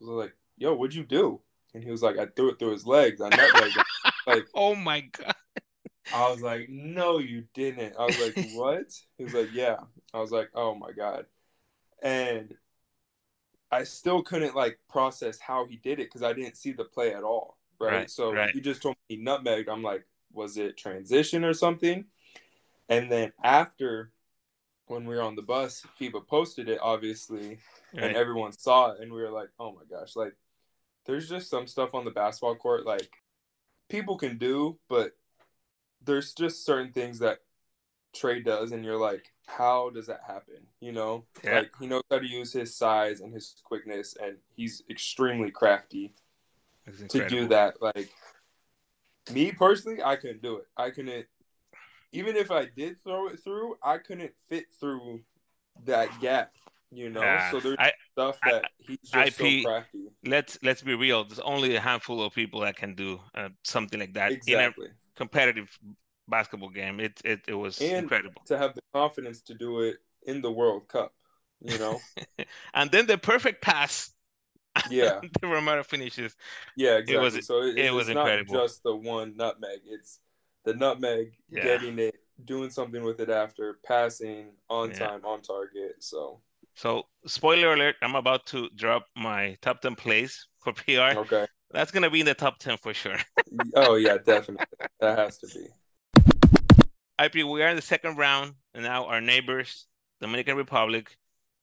I 0.00 0.04
was 0.04 0.08
like, 0.10 0.34
"Yo, 0.56 0.74
what'd 0.74 0.94
you 0.94 1.04
do?" 1.04 1.40
And 1.74 1.84
he 1.84 1.90
was 1.90 2.02
like, 2.02 2.18
"I 2.18 2.26
threw 2.26 2.50
it 2.50 2.58
through 2.58 2.72
his 2.72 2.86
legs. 2.86 3.20
I 3.20 3.30
nutmegged 3.30 3.84
Like, 4.26 4.46
oh 4.54 4.74
my 4.74 5.00
god. 5.02 5.34
I 6.12 6.30
was 6.30 6.40
like, 6.42 6.68
"No, 6.68 7.18
you 7.18 7.44
didn't." 7.54 7.96
I 7.98 8.06
was 8.06 8.18
like, 8.18 8.34
"What?" 8.40 8.92
He 9.18 9.24
was 9.24 9.34
like, 9.34 9.50
"Yeah." 9.52 9.78
I 10.14 10.20
was 10.20 10.30
like, 10.32 10.50
"Oh 10.54 10.74
my 10.74 10.92
god," 10.92 11.26
and 12.02 12.54
I 13.70 13.84
still 13.84 14.22
couldn't 14.22 14.54
like 14.54 14.78
process 14.88 15.38
how 15.38 15.66
he 15.66 15.76
did 15.76 16.00
it 16.00 16.06
because 16.06 16.22
I 16.22 16.32
didn't 16.32 16.56
see 16.56 16.72
the 16.72 16.84
play 16.84 17.14
at 17.14 17.22
all. 17.22 17.58
Right. 17.80 17.92
Right, 17.92 18.10
so 18.10 18.32
right. 18.32 18.50
he 18.52 18.60
just 18.60 18.82
told 18.82 18.96
me 19.08 19.16
he 19.16 19.22
nutmegged. 19.22 19.68
I'm 19.68 19.82
like, 19.82 20.04
was 20.32 20.56
it 20.56 20.76
transition 20.76 21.44
or 21.44 21.54
something? 21.54 22.06
And 22.88 23.10
then 23.10 23.32
after, 23.44 24.10
when 24.86 25.04
we 25.04 25.14
were 25.14 25.22
on 25.22 25.36
the 25.36 25.42
bus, 25.42 25.84
FIBA 26.00 26.26
posted 26.26 26.68
it 26.68 26.78
obviously, 26.82 27.58
Right. 27.94 28.04
and 28.04 28.16
everyone 28.16 28.52
saw 28.52 28.90
it, 28.92 29.00
and 29.00 29.12
we 29.12 29.22
were 29.22 29.30
like, 29.30 29.48
oh 29.58 29.72
my 29.72 29.82
gosh, 29.88 30.16
like 30.16 30.34
there's 31.06 31.28
just 31.28 31.48
some 31.48 31.66
stuff 31.66 31.94
on 31.94 32.04
the 32.04 32.10
basketball 32.10 32.56
court 32.56 32.84
like 32.84 33.10
people 33.88 34.16
can 34.18 34.38
do, 34.38 34.78
but 34.88 35.12
there's 36.04 36.34
just 36.34 36.64
certain 36.64 36.92
things 36.92 37.18
that 37.20 37.40
Trey 38.14 38.40
does, 38.40 38.72
and 38.72 38.84
you're 38.84 38.96
like, 38.98 39.32
how 39.46 39.90
does 39.90 40.06
that 40.06 40.20
happen? 40.26 40.66
You 40.80 40.92
know, 40.92 41.24
Yeah. 41.44 41.56
like 41.60 41.70
he 41.78 41.86
knows 41.86 42.02
how 42.10 42.18
to 42.18 42.26
use 42.26 42.52
his 42.52 42.74
size 42.76 43.20
and 43.20 43.32
his 43.32 43.54
quickness, 43.64 44.16
and 44.20 44.36
he's 44.56 44.82
extremely 44.90 45.50
crafty 45.50 46.14
to 47.08 47.28
do 47.28 47.46
that. 47.48 47.80
Like 47.82 48.10
me 49.32 49.52
personally, 49.52 50.02
I 50.02 50.16
couldn't 50.16 50.42
do 50.42 50.56
it. 50.56 50.66
I 50.76 50.90
couldn't. 50.90 51.26
Even 52.12 52.36
if 52.36 52.50
I 52.50 52.64
did 52.64 53.02
throw 53.04 53.28
it 53.28 53.38
through, 53.42 53.76
I 53.82 53.98
couldn't 53.98 54.32
fit 54.48 54.66
through 54.80 55.20
that 55.84 56.08
gap. 56.20 56.52
You 56.90 57.10
know, 57.10 57.20
Ah, 57.22 57.48
so 57.50 57.60
there's 57.60 57.76
I, 57.78 57.92
stuff 58.12 58.38
I- 58.42 58.50
that 58.52 58.64
he's 58.78 58.98
just 59.04 59.40
IP 59.40 59.62
so 59.62 59.68
crafty. 59.68 59.98
let's 60.24 60.58
let's 60.62 60.80
be 60.80 60.94
real. 60.94 61.24
There's 61.24 61.40
only 61.40 61.76
a 61.76 61.80
handful 61.80 62.22
of 62.22 62.32
people 62.34 62.60
that 62.60 62.76
can 62.76 62.94
do 62.94 63.20
uh, 63.34 63.50
something 63.62 64.00
like 64.00 64.14
that 64.14 64.32
in 64.46 64.58
a 64.58 64.72
competitive 65.14 65.68
basketball 66.28 66.70
game. 66.70 67.00
It 67.00 67.20
it, 67.24 67.40
it 67.48 67.54
was 67.54 67.80
And- 67.80 68.04
incredible. 68.04 68.42
To 68.46 68.58
have 68.58 68.74
the 68.74 68.82
confidence 68.92 69.40
to 69.42 69.54
do 69.54 69.80
it 69.80 69.96
in 70.26 70.40
the 70.40 70.50
World 70.50 70.88
Cup. 70.88 71.12
You 71.60 71.78
know. 71.78 72.00
And 72.74 72.90
then 72.90 73.06
the 73.06 73.18
perfect 73.18 73.62
pass. 73.62 74.10
Yeah. 74.90 75.20
the 75.40 75.48
Romero 75.48 75.82
finishes. 75.82 76.36
Yeah, 76.76 76.98
exactly. 76.98 77.16
was- 77.38 77.46
so 77.46 77.62
it, 77.62 77.78
it 77.78 77.92
was 77.92 78.08
not 78.08 78.18
incredible. 78.18 78.54
just 78.54 78.82
the 78.84 78.94
one 78.94 79.36
nutmeg. 79.36 79.80
It's 79.86 80.20
the 80.64 80.74
nutmeg, 80.74 81.32
Yeah. 81.50 81.64
getting 81.64 81.98
it, 81.98 82.14
doing 82.44 82.70
something 82.70 83.02
with 83.02 83.18
it 83.20 83.28
after, 83.30 83.78
passing 83.84 84.52
on 84.70 84.90
Yeah. 84.90 84.98
time, 84.98 85.24
on 85.24 85.42
target. 85.42 85.96
So 85.98 86.42
So 86.74 87.06
spoiler 87.26 87.72
alert, 87.72 87.96
I'm 88.02 88.14
about 88.14 88.46
to 88.52 88.68
drop 88.76 89.06
my 89.16 89.56
top 89.62 89.80
10 89.80 89.96
plays 89.96 90.46
for 90.60 90.72
PR. 90.72 91.18
okay. 91.26 91.46
That's 91.72 91.90
gonna 91.90 92.08
be 92.10 92.20
in 92.20 92.26
the 92.26 92.34
top 92.34 92.58
10 92.60 92.76
for 92.78 92.94
sure. 92.94 93.18
Oh 93.74 93.96
yeah, 93.96 94.16
definitely. 94.24 94.64
That 95.00 95.18
has 95.18 95.38
to 95.38 95.46
be. 95.48 95.66
IP, 97.18 97.44
we 97.44 97.62
are 97.62 97.68
in 97.68 97.76
the 97.76 97.82
second 97.82 98.16
round, 98.16 98.54
and 98.74 98.84
now 98.84 99.06
our 99.06 99.20
neighbors, 99.20 99.86
Dominican 100.20 100.56
Republic. 100.56 101.16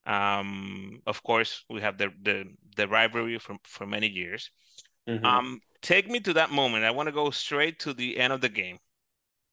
Um, 0.06 1.02
of 1.08 1.24
course, 1.24 1.64
we 1.70 1.82
have 1.82 1.98
the 1.98 2.12
the, 2.22 2.46
the 2.76 2.88
rivalry 2.88 3.40
for, 3.40 3.58
for 3.64 3.86
many 3.88 4.08
years. 4.10 4.52
Mhm. 5.08 5.26
Um, 5.26 5.62
take 5.82 6.10
me 6.10 6.20
to 6.22 6.34
that 6.34 6.52
moment. 6.52 6.86
I 6.86 6.92
want 6.92 7.08
to 7.08 7.14
go 7.14 7.32
straight 7.32 7.80
to 7.82 7.94
the 7.94 8.18
end 8.20 8.34
of 8.34 8.42
the 8.42 8.50
game. 8.50 8.80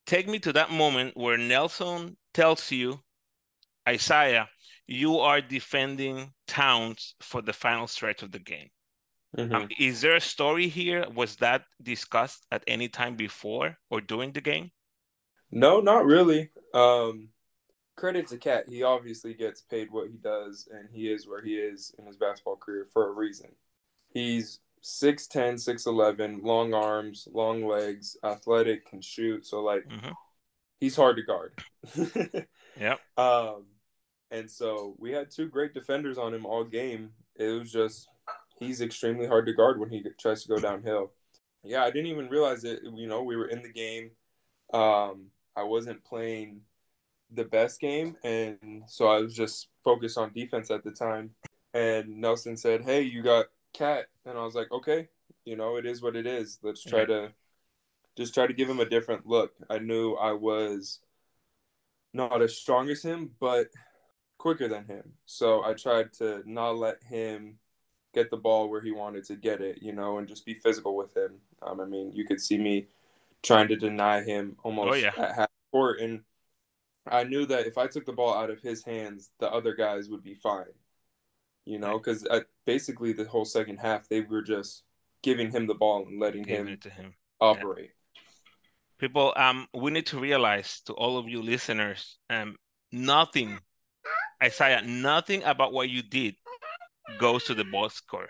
Take 0.06 0.28
me 0.28 0.38
to 0.40 0.52
that 0.54 0.70
moment 0.70 1.16
where 1.16 1.38
Nelson 1.38 2.16
tells 2.34 2.70
you, 2.70 3.02
Isaiah, 3.88 4.50
you 4.88 5.20
are 5.20 5.40
defending 5.40 6.34
Towns 6.48 7.14
for 7.20 7.42
the 7.42 7.52
final 7.52 7.86
stretch 7.86 8.22
of 8.22 8.32
the 8.32 8.40
game. 8.40 8.70
Mhm. 9.36 9.54
Um, 9.54 9.68
is 9.78 10.00
there 10.02 10.16
a 10.16 10.20
story 10.20 10.68
here? 10.68 11.08
Was 11.10 11.36
that 11.36 11.66
discussed 11.82 12.46
at 12.50 12.64
any 12.66 12.88
time 12.88 13.16
before 13.16 13.78
or 13.90 14.00
during 14.00 14.32
the 14.32 14.40
game? 14.42 14.72
No, 15.52 15.80
not 15.80 16.06
really. 16.06 16.50
Um, 16.72 17.28
credit 17.96 18.26
to 18.28 18.38
KAT. 18.38 18.68
He 18.68 18.82
obviously 18.82 19.34
gets 19.34 19.60
paid 19.60 19.90
what 19.90 20.08
he 20.08 20.16
does, 20.16 20.66
and 20.72 20.88
he 20.90 21.12
is 21.12 21.28
where 21.28 21.42
he 21.42 21.56
is 21.56 21.94
in 21.98 22.06
his 22.06 22.16
basketball 22.16 22.56
career 22.56 22.86
for 22.92 23.08
a 23.08 23.12
reason. 23.12 23.50
He's 24.12 24.60
6'10, 24.80 25.58
6'11, 25.58 26.42
long 26.42 26.74
arms, 26.74 27.28
long 27.32 27.64
legs, 27.66 28.16
athletic, 28.24 28.86
can 28.86 29.00
shoot. 29.02 29.46
So, 29.46 29.60
like, 29.60 29.84
Mhm. 29.86 30.14
he's 30.80 30.96
hard 30.96 31.16
to 31.16 31.22
guard. 31.22 31.54
Yep. 32.80 33.00
Um, 33.18 33.66
and 34.30 34.50
so 34.50 34.96
we 34.98 35.12
had 35.12 35.30
two 35.30 35.46
great 35.46 35.74
defenders 35.74 36.16
on 36.16 36.32
him 36.32 36.46
all 36.46 36.64
game. 36.64 37.12
It 37.36 37.48
was 37.48 37.70
just 37.70 38.08
he's 38.58 38.80
extremely 38.80 39.26
hard 39.26 39.44
to 39.46 39.52
guard 39.52 39.78
when 39.78 39.90
he 39.90 40.02
tries 40.18 40.42
to 40.42 40.48
go 40.48 40.58
downhill. 40.58 41.12
Yeah, 41.62 41.84
I 41.84 41.90
didn't 41.90 42.06
even 42.10 42.30
realize 42.30 42.64
it. 42.64 42.80
You 42.82 43.06
know, 43.06 43.22
we 43.22 43.36
were 43.36 43.48
in 43.48 43.62
the 43.62 43.72
game. 43.72 44.12
Um, 44.72 45.26
I 45.56 45.62
wasn't 45.64 46.04
playing 46.04 46.62
the 47.30 47.44
best 47.44 47.80
game, 47.80 48.16
and 48.22 48.82
so 48.86 49.08
I 49.08 49.18
was 49.18 49.34
just 49.34 49.68
focused 49.82 50.18
on 50.18 50.32
defense 50.32 50.70
at 50.70 50.84
the 50.84 50.90
time. 50.90 51.34
And 51.74 52.20
Nelson 52.20 52.56
said, 52.56 52.82
"Hey, 52.82 53.02
you 53.02 53.22
got 53.22 53.46
KAT," 53.72 54.06
and 54.26 54.38
I 54.38 54.44
was 54.44 54.54
like, 54.54 54.70
"Okay, 54.70 55.08
you 55.44 55.56
know, 55.56 55.76
it 55.76 55.86
is 55.86 56.02
what 56.02 56.16
it 56.16 56.26
is. 56.26 56.58
Let's 56.62 56.82
try 56.82 57.00
Yeah. 57.00 57.06
to 57.06 57.34
just 58.16 58.34
try 58.34 58.46
to 58.46 58.52
give 58.52 58.68
him 58.68 58.80
a 58.80 58.88
different 58.88 59.26
look." 59.26 59.54
I 59.70 59.78
knew 59.78 60.14
I 60.14 60.32
was 60.32 61.00
not 62.12 62.42
as 62.42 62.56
strong 62.56 62.90
as 62.90 63.02
him, 63.02 63.34
but 63.40 63.70
quicker 64.38 64.68
than 64.68 64.84
him. 64.86 65.14
So 65.24 65.64
I 65.64 65.72
tried 65.72 66.12
to 66.14 66.42
not 66.44 66.76
let 66.76 67.02
him 67.04 67.58
get 68.12 68.30
the 68.30 68.36
ball 68.36 68.68
where 68.68 68.82
he 68.82 68.90
wanted 68.90 69.24
to 69.24 69.36
get 69.36 69.62
it, 69.62 69.82
you 69.82 69.92
know, 69.92 70.18
and 70.18 70.28
just 70.28 70.44
be 70.44 70.52
physical 70.52 70.94
with 70.94 71.16
him. 71.16 71.40
Um, 71.62 71.80
I 71.80 71.86
mean, 71.86 72.12
you 72.12 72.26
could 72.26 72.40
see 72.40 72.58
me 72.58 72.88
trying 73.42 73.68
to 73.68 73.76
deny 73.76 74.22
him 74.22 74.57
almost 74.62 74.90
Oh, 74.90 74.94
yeah. 74.94 75.12
at 75.16 75.35
half 75.35 75.48
court, 75.70 76.00
and 76.00 76.22
I 77.07 77.24
knew 77.24 77.46
that 77.46 77.66
if 77.66 77.78
I 77.78 77.87
took 77.88 78.07
the 78.07 78.12
ball 78.12 78.35
out 78.35 78.50
of 78.50 78.61
his 78.61 78.85
hands, 78.85 79.31
the 79.40 79.50
other 79.50 79.74
guys 79.74 80.09
would 80.09 80.22
be 80.22 80.35
fine, 80.35 80.72
you 81.64 81.78
know, 81.78 81.98
because 81.98 82.26
basically 82.66 83.12
the 83.12 83.24
whole 83.24 83.44
second 83.44 83.78
half 83.78 84.09
they 84.09 84.20
were 84.20 84.42
just 84.42 84.85
giving 85.22 85.50
him 85.50 85.66
the 85.66 85.74
ball 85.74 86.07
and 86.07 86.20
letting 86.20 86.42
Giving 86.42 86.66
him 86.66 86.90
him. 86.92 87.14
operate. 87.40 87.90
People, 88.98 89.33
um, 89.37 89.66
we 89.74 89.90
need 89.90 90.07
to 90.07 90.18
realize 90.20 90.81
to 90.83 90.92
all 90.92 91.18
of 91.18 91.28
you 91.28 91.42
listeners, 91.42 92.18
um, 92.31 92.57
nothing, 92.92 93.59
Isaiah, 94.42 94.83
nothing 94.83 95.42
about 95.42 95.72
what 95.72 95.88
you 95.90 96.02
did 96.02 96.37
goes 97.18 97.42
to 97.44 97.55
the 97.55 97.64
box 97.64 97.94
score. 97.96 98.28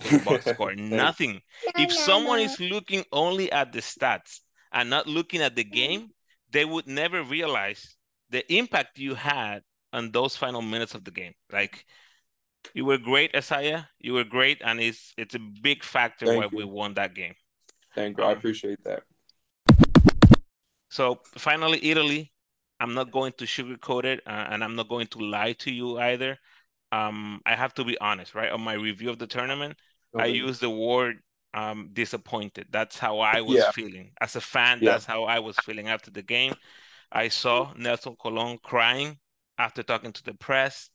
To 0.00 0.18
the 0.18 0.24
box 0.24 0.44
score. 0.44 0.74
Nothing. 0.74 1.40
If 1.76 1.92
someone 1.92 2.40
is 2.40 2.58
looking 2.60 3.04
only 3.12 3.50
at 3.50 3.72
the 3.72 3.80
stats 3.80 4.40
and 4.72 4.90
not 4.90 5.06
looking 5.06 5.40
at 5.42 5.56
the 5.56 5.64
game, 5.64 6.10
they 6.50 6.64
would 6.64 6.86
never 6.86 7.22
realize 7.22 7.96
the 8.30 8.44
impact 8.52 8.98
you 8.98 9.14
had 9.14 9.62
on 9.92 10.10
those 10.12 10.36
final 10.36 10.62
minutes 10.62 10.94
of 10.94 11.04
the 11.04 11.10
game. 11.10 11.32
Like 11.52 11.84
you 12.74 12.84
were 12.84 12.98
great, 12.98 13.34
Isaiah. 13.34 13.88
You 13.98 14.14
were 14.14 14.24
great, 14.24 14.60
and 14.64 14.80
it's 14.80 15.14
it's 15.16 15.34
a 15.34 15.38
big 15.62 15.82
factor 15.84 16.26
Thank 16.26 16.38
why 16.40 16.48
you. 16.52 16.58
we 16.58 16.64
won 16.64 16.94
that 16.94 17.14
game. 17.14 17.34
Thank 17.94 18.18
you. 18.18 18.24
I 18.24 18.32
Um, 18.32 18.38
appreciate 18.38 18.82
that. 18.84 19.02
So 20.90 21.20
finally, 21.38 21.84
Italy. 21.84 22.32
I'm 22.78 22.92
not 22.92 23.10
going 23.10 23.32
to 23.38 23.46
sugarcoat 23.46 24.04
it, 24.04 24.20
uh, 24.26 24.48
and 24.50 24.62
I'm 24.62 24.76
not 24.76 24.90
going 24.90 25.06
to 25.06 25.18
lie 25.20 25.54
to 25.60 25.72
you 25.72 25.98
either. 25.98 26.36
Um, 26.96 27.40
I 27.46 27.54
have 27.56 27.74
to 27.74 27.84
be 27.84 27.98
honest, 28.00 28.34
right? 28.34 28.50
On 28.52 28.60
my 28.60 28.74
review 28.74 29.10
of 29.10 29.18
the 29.18 29.26
tournament, 29.26 29.78
I 30.18 30.26
used 30.26 30.60
the 30.60 30.70
word 30.70 31.16
um, 31.54 31.90
disappointed. 31.92 32.68
That's 32.70 32.98
how 32.98 33.20
I 33.20 33.40
was 33.42 33.64
Yeah. 33.64 33.72
feeling. 33.76 34.12
As 34.20 34.36
a 34.36 34.40
fan, 34.40 34.80
Yeah. 34.80 34.84
that's 34.84 35.04
how 35.04 35.24
I 35.24 35.38
was 35.40 35.58
feeling 35.58 35.88
after 35.88 36.10
the 36.10 36.22
game. 36.22 36.56
I 37.12 37.28
saw 37.28 37.72
Nelson 37.76 38.16
Colon 38.16 38.58
crying 38.62 39.18
after 39.58 39.82
talking 39.82 40.12
to 40.12 40.24
the 40.24 40.34
press. 40.34 40.90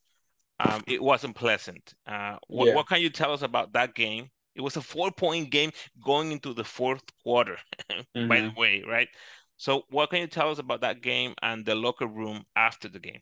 Um, 0.60 0.84
it 0.88 1.02
wasn't 1.04 1.36
pleasant. 1.36 1.94
Uh, 2.06 2.38
what, 2.48 2.72
Yeah. 2.72 2.74
what 2.74 2.88
can 2.88 3.02
you 3.02 3.10
tell 3.10 3.34
us 3.34 3.42
about 3.42 3.74
that 3.74 3.96
game? 3.96 4.30
It 4.56 4.62
was 4.62 4.78
a 4.78 4.82
four-point 4.82 5.50
game 5.52 5.72
going 6.04 6.32
into 6.32 6.54
the 6.54 6.64
fourth 6.64 7.04
quarter, 7.24 7.58
by 8.28 8.42
the 8.42 8.50
Mhm. 8.50 8.58
way, 8.58 8.84
right? 8.88 9.10
So, 9.58 9.84
what 9.90 10.10
can 10.10 10.20
you 10.22 10.28
tell 10.28 10.52
us 10.52 10.60
about 10.60 10.82
that 10.82 11.02
game 11.02 11.36
and 11.42 11.66
the 11.66 11.76
locker 11.76 12.08
room 12.08 12.46
after 12.56 12.90
the 12.90 13.00
game? 13.00 13.22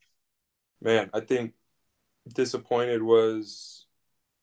Man, 0.81 1.09
I 1.13 1.21
think 1.21 1.53
disappointed 2.33 3.01
was 3.03 3.85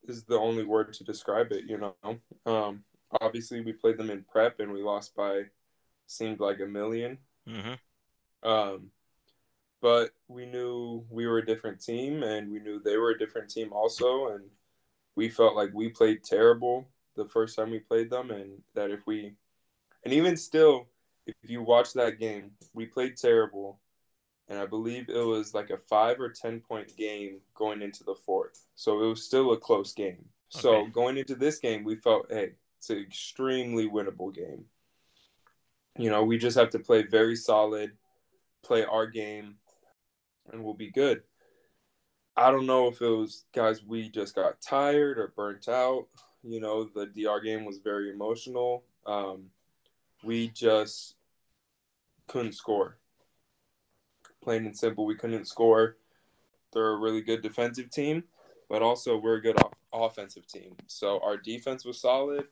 is 0.08 0.24
the 0.24 0.38
only 0.38 0.64
word 0.64 0.92
to 0.94 1.04
describe 1.04 1.52
it, 1.52 1.64
you 1.66 1.78
know. 1.78 2.18
Um 2.46 2.84
obviously 3.20 3.60
we 3.60 3.72
played 3.72 3.96
them 3.96 4.10
in 4.10 4.24
prep 4.24 4.60
and 4.60 4.72
we 4.72 4.82
lost 4.82 5.14
by 5.14 5.42
seemed 6.06 6.40
like 6.40 6.60
a 6.60 6.66
million. 6.66 7.18
hmm 7.46 7.74
Um 8.42 8.90
but 9.80 10.10
we 10.28 10.46
knew 10.46 11.04
we 11.10 11.26
were 11.26 11.38
a 11.38 11.46
different 11.46 11.80
team 11.80 12.22
and 12.22 12.50
we 12.50 12.58
knew 12.58 12.80
they 12.80 12.96
were 12.96 13.10
a 13.10 13.18
different 13.18 13.50
team 13.50 13.72
also 13.72 14.28
and 14.28 14.44
we 15.14 15.28
felt 15.28 15.54
like 15.54 15.70
we 15.72 15.88
played 15.88 16.24
terrible 16.24 16.88
the 17.14 17.26
first 17.26 17.56
time 17.56 17.70
we 17.70 17.78
played 17.78 18.10
them 18.10 18.30
and 18.30 18.62
that 18.74 18.90
if 18.90 19.06
we 19.06 19.34
and 20.04 20.12
even 20.12 20.36
still 20.36 20.88
if 21.26 21.34
you 21.50 21.62
watch 21.62 21.92
that 21.92 22.18
game 22.18 22.52
we 22.74 22.86
played 22.86 23.16
terrible 23.16 23.80
and 24.48 24.58
I 24.58 24.66
believe 24.66 25.08
it 25.08 25.26
was 25.26 25.54
like 25.54 25.70
a 25.70 25.78
five 25.78 26.20
or 26.20 26.28
10 26.28 26.60
point 26.60 26.96
game 26.96 27.40
going 27.54 27.82
into 27.82 28.04
the 28.04 28.14
fourth. 28.14 28.66
So 28.74 29.02
it 29.02 29.08
was 29.08 29.24
still 29.24 29.52
a 29.52 29.56
close 29.56 29.92
game. 29.92 30.26
So 30.48 30.86
going 30.86 31.18
into 31.18 31.34
this 31.34 31.58
game, 31.58 31.84
we 31.84 31.96
felt, 31.96 32.26
hey, 32.30 32.52
it's 32.78 32.90
an 32.90 32.98
extremely 32.98 33.88
winnable 33.88 34.34
game. 34.34 34.64
You 35.98 36.10
know, 36.10 36.24
we 36.24 36.38
just 36.38 36.56
have 36.56 36.70
to 36.70 36.78
play 36.78 37.02
very 37.02 37.36
solid, 37.36 37.92
play 38.62 38.84
our 38.84 39.06
game, 39.06 39.56
and 40.52 40.62
we'll 40.62 40.74
be 40.74 40.90
good. 40.90 41.22
I 42.36 42.50
don't 42.50 42.66
know 42.66 42.88
if 42.88 43.00
it 43.00 43.08
was 43.08 43.44
guys 43.54 43.82
we 43.82 44.10
just 44.10 44.34
got 44.34 44.60
tired 44.60 45.18
or 45.18 45.32
burnt 45.34 45.68
out. 45.68 46.06
You 46.42 46.60
know, 46.60 46.84
the 46.84 47.06
DR 47.06 47.40
game 47.40 47.64
was 47.64 47.78
very 47.78 48.10
emotional. 48.10 48.84
Um, 49.06 49.46
we 50.22 50.48
just 50.48 51.16
couldn't 52.28 52.52
score. 52.52 52.98
Plain 54.46 54.64
and 54.64 54.76
simple, 54.76 55.06
we 55.06 55.16
couldn't 55.16 55.48
score. 55.48 55.96
They're 56.72 56.92
a 56.92 57.00
really 57.00 57.20
good 57.20 57.42
defensive 57.42 57.90
team, 57.90 58.22
but 58.68 58.80
also 58.80 59.18
we're 59.18 59.38
a 59.38 59.42
good 59.42 59.60
off- 59.60 59.74
offensive 59.92 60.46
team. 60.46 60.76
So 60.86 61.18
our 61.24 61.36
defense 61.36 61.84
was 61.84 62.00
solid. 62.00 62.44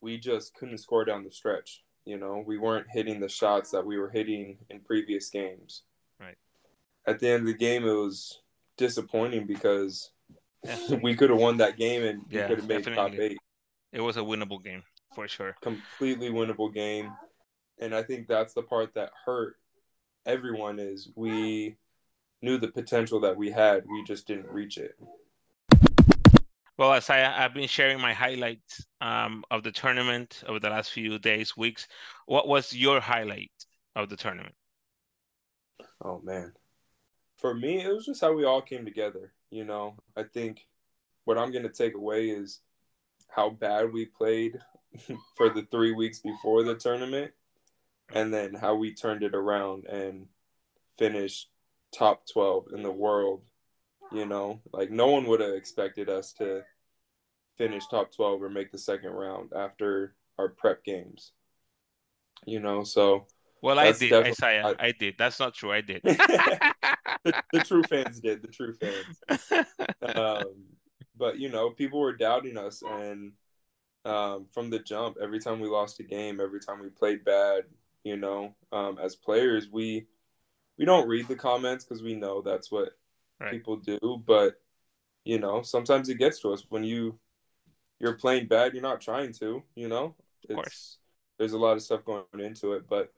We 0.00 0.18
just 0.18 0.54
couldn't 0.54 0.78
score 0.78 1.04
down 1.04 1.24
the 1.24 1.32
stretch. 1.32 1.82
You 2.04 2.16
know, 2.16 2.44
we 2.46 2.58
weren't 2.58 2.86
hitting 2.92 3.18
the 3.18 3.28
shots 3.28 3.72
that 3.72 3.84
we 3.84 3.98
were 3.98 4.08
hitting 4.08 4.58
in 4.68 4.78
previous 4.78 5.30
games. 5.30 5.82
Right. 6.20 6.38
At 7.04 7.18
the 7.18 7.30
end 7.30 7.40
of 7.40 7.46
the 7.48 7.54
game, 7.54 7.84
it 7.84 7.90
was 7.90 8.38
disappointing 8.76 9.48
because 9.48 10.12
we 11.02 11.16
could 11.16 11.30
have 11.30 11.40
won 11.40 11.56
that 11.56 11.76
game 11.76 12.04
and 12.04 12.22
we 12.30 12.38
could 12.38 12.58
have 12.58 12.68
made 12.68 12.84
top 12.84 13.14
eight. 13.14 13.38
It 13.92 14.00
was 14.00 14.16
a 14.16 14.20
winnable 14.20 14.62
game 14.62 14.84
for 15.16 15.26
sure. 15.26 15.56
Completely 15.60 16.30
winnable 16.30 16.72
game. 16.72 17.10
And 17.80 17.96
I 17.96 18.04
think 18.04 18.28
that's 18.28 18.54
the 18.54 18.62
part 18.62 18.94
that 18.94 19.10
hurt 19.26 19.56
everyone 20.26 20.78
is 20.78 21.08
we 21.14 21.76
knew 22.42 22.58
the 22.58 22.68
potential 22.68 23.20
that 23.20 23.36
we 23.36 23.50
had. 23.50 23.84
We 23.90 24.04
just 24.04 24.26
didn't 24.26 24.48
reach 24.48 24.78
it. 24.78 24.98
Well, 26.78 26.94
as 26.94 27.10
I, 27.10 27.44
I've 27.44 27.52
been 27.52 27.68
sharing 27.68 28.00
my 28.00 28.14
highlights 28.14 28.86
um, 29.02 29.44
of 29.50 29.62
the 29.62 29.70
tournament 29.70 30.42
over 30.46 30.58
the 30.58 30.70
last 30.70 30.92
few 30.92 31.18
days, 31.18 31.54
weeks, 31.54 31.86
what 32.24 32.48
was 32.48 32.72
your 32.72 33.00
highlight 33.00 33.52
of 33.94 34.08
the 34.08 34.16
tournament? 34.16 34.54
Oh 36.02 36.20
man. 36.24 36.54
For 37.36 37.54
me, 37.54 37.82
it 37.82 37.92
was 37.92 38.06
just 38.06 38.20
how 38.20 38.32
we 38.32 38.44
all 38.44 38.62
came 38.62 38.84
together. 38.84 39.32
You 39.50 39.64
know, 39.64 39.96
I 40.16 40.22
think 40.22 40.66
what 41.24 41.36
I'm 41.36 41.52
going 41.52 41.64
to 41.64 41.68
take 41.68 41.94
away 41.94 42.30
is 42.30 42.60
how 43.28 43.50
bad 43.50 43.92
we 43.92 44.06
played 44.06 44.58
for 45.36 45.50
the 45.50 45.66
three 45.70 45.92
weeks 45.92 46.20
before 46.20 46.62
the 46.62 46.74
tournament, 46.74 47.32
and 48.12 48.32
then 48.32 48.54
how 48.54 48.74
we 48.74 48.94
turned 48.94 49.22
it 49.22 49.34
around 49.34 49.86
and 49.86 50.26
finished 50.98 51.48
top 51.96 52.22
12 52.32 52.68
in 52.74 52.82
the 52.82 52.90
world. 52.90 53.42
You 54.12 54.26
know, 54.26 54.60
like 54.72 54.90
no 54.90 55.06
one 55.08 55.26
would 55.26 55.40
have 55.40 55.54
expected 55.54 56.08
us 56.08 56.32
to 56.34 56.62
finish 57.56 57.84
top 57.86 58.12
12 58.12 58.42
or 58.42 58.50
make 58.50 58.72
the 58.72 58.78
second 58.78 59.10
round 59.10 59.52
after 59.54 60.14
our 60.38 60.48
prep 60.48 60.82
games. 60.82 61.32
You 62.46 62.58
know, 62.58 62.82
so 62.82 63.26
Well, 63.62 63.78
I 63.78 63.92
did, 63.92 64.12
Isaiah. 64.12 64.74
I- 64.78 64.86
I 64.86 64.92
did. 64.92 65.14
That's 65.16 65.38
not 65.38 65.54
true. 65.54 65.70
I 65.70 65.80
did. 65.80 66.02
the, 66.02 66.64
the 67.52 67.60
true 67.60 67.82
fans 67.84 68.18
did. 68.18 68.42
The 68.42 68.48
true 68.48 68.74
fans. 68.74 69.66
um, 70.16 70.54
but 71.16 71.38
you 71.38 71.50
know, 71.50 71.70
people 71.70 72.00
were 72.00 72.16
doubting 72.16 72.56
us, 72.56 72.82
and 72.82 73.32
um, 74.04 74.46
from 74.52 74.70
the 74.70 74.78
jump, 74.78 75.18
every 75.22 75.38
time 75.38 75.60
we 75.60 75.68
lost 75.68 76.00
a 76.00 76.02
game, 76.02 76.40
every 76.40 76.60
time 76.60 76.80
we 76.80 76.88
played 76.88 77.24
bad, 77.24 77.64
you 78.04 78.16
know, 78.16 78.54
um, 78.72 78.98
as 78.98 79.14
players, 79.14 79.68
we 79.70 80.06
we 80.78 80.84
don't 80.84 81.08
read 81.08 81.28
the 81.28 81.36
comments 81.36 81.84
because 81.84 82.02
we 82.02 82.14
know 82.14 82.40
that's 82.42 82.70
what 82.70 82.90
Right. 83.38 83.52
people 83.52 83.76
do. 83.76 84.22
But 84.26 84.60
you 85.24 85.38
know, 85.38 85.62
sometimes 85.62 86.08
it 86.08 86.18
gets 86.18 86.40
to 86.40 86.52
us 86.52 86.66
when 86.68 86.84
you 86.84 87.18
you're 87.98 88.14
playing 88.14 88.48
bad. 88.48 88.72
You're 88.72 88.82
not 88.82 89.00
trying 89.00 89.32
to, 89.34 89.62
you 89.74 89.88
know. 89.88 90.14
Of 90.48 90.56
course. 90.56 90.66
It's 90.66 90.98
there's 91.38 91.52
a 91.52 91.58
lot 91.58 91.76
of 91.76 91.82
stuff 91.82 92.04
going 92.04 92.24
into 92.38 92.72
it, 92.74 92.86
but 92.88 93.12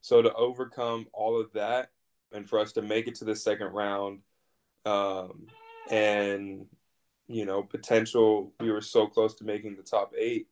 so 0.00 0.22
to 0.22 0.32
overcome 0.34 1.06
all 1.12 1.40
of 1.40 1.52
that 1.54 1.90
and 2.30 2.48
for 2.48 2.58
us 2.58 2.72
to 2.72 2.82
make 2.82 3.08
it 3.08 3.14
to 3.16 3.24
the 3.24 3.34
second 3.34 3.68
round 3.68 4.20
um, 4.84 5.46
and 5.90 6.66
you 7.26 7.46
know 7.46 7.62
potential 7.62 8.52
we 8.60 8.70
were 8.70 8.82
so 8.82 9.06
close 9.06 9.34
to 9.34 9.44
making 9.44 9.76
the 9.76 9.82
top 9.82 10.12
eight 10.18 10.46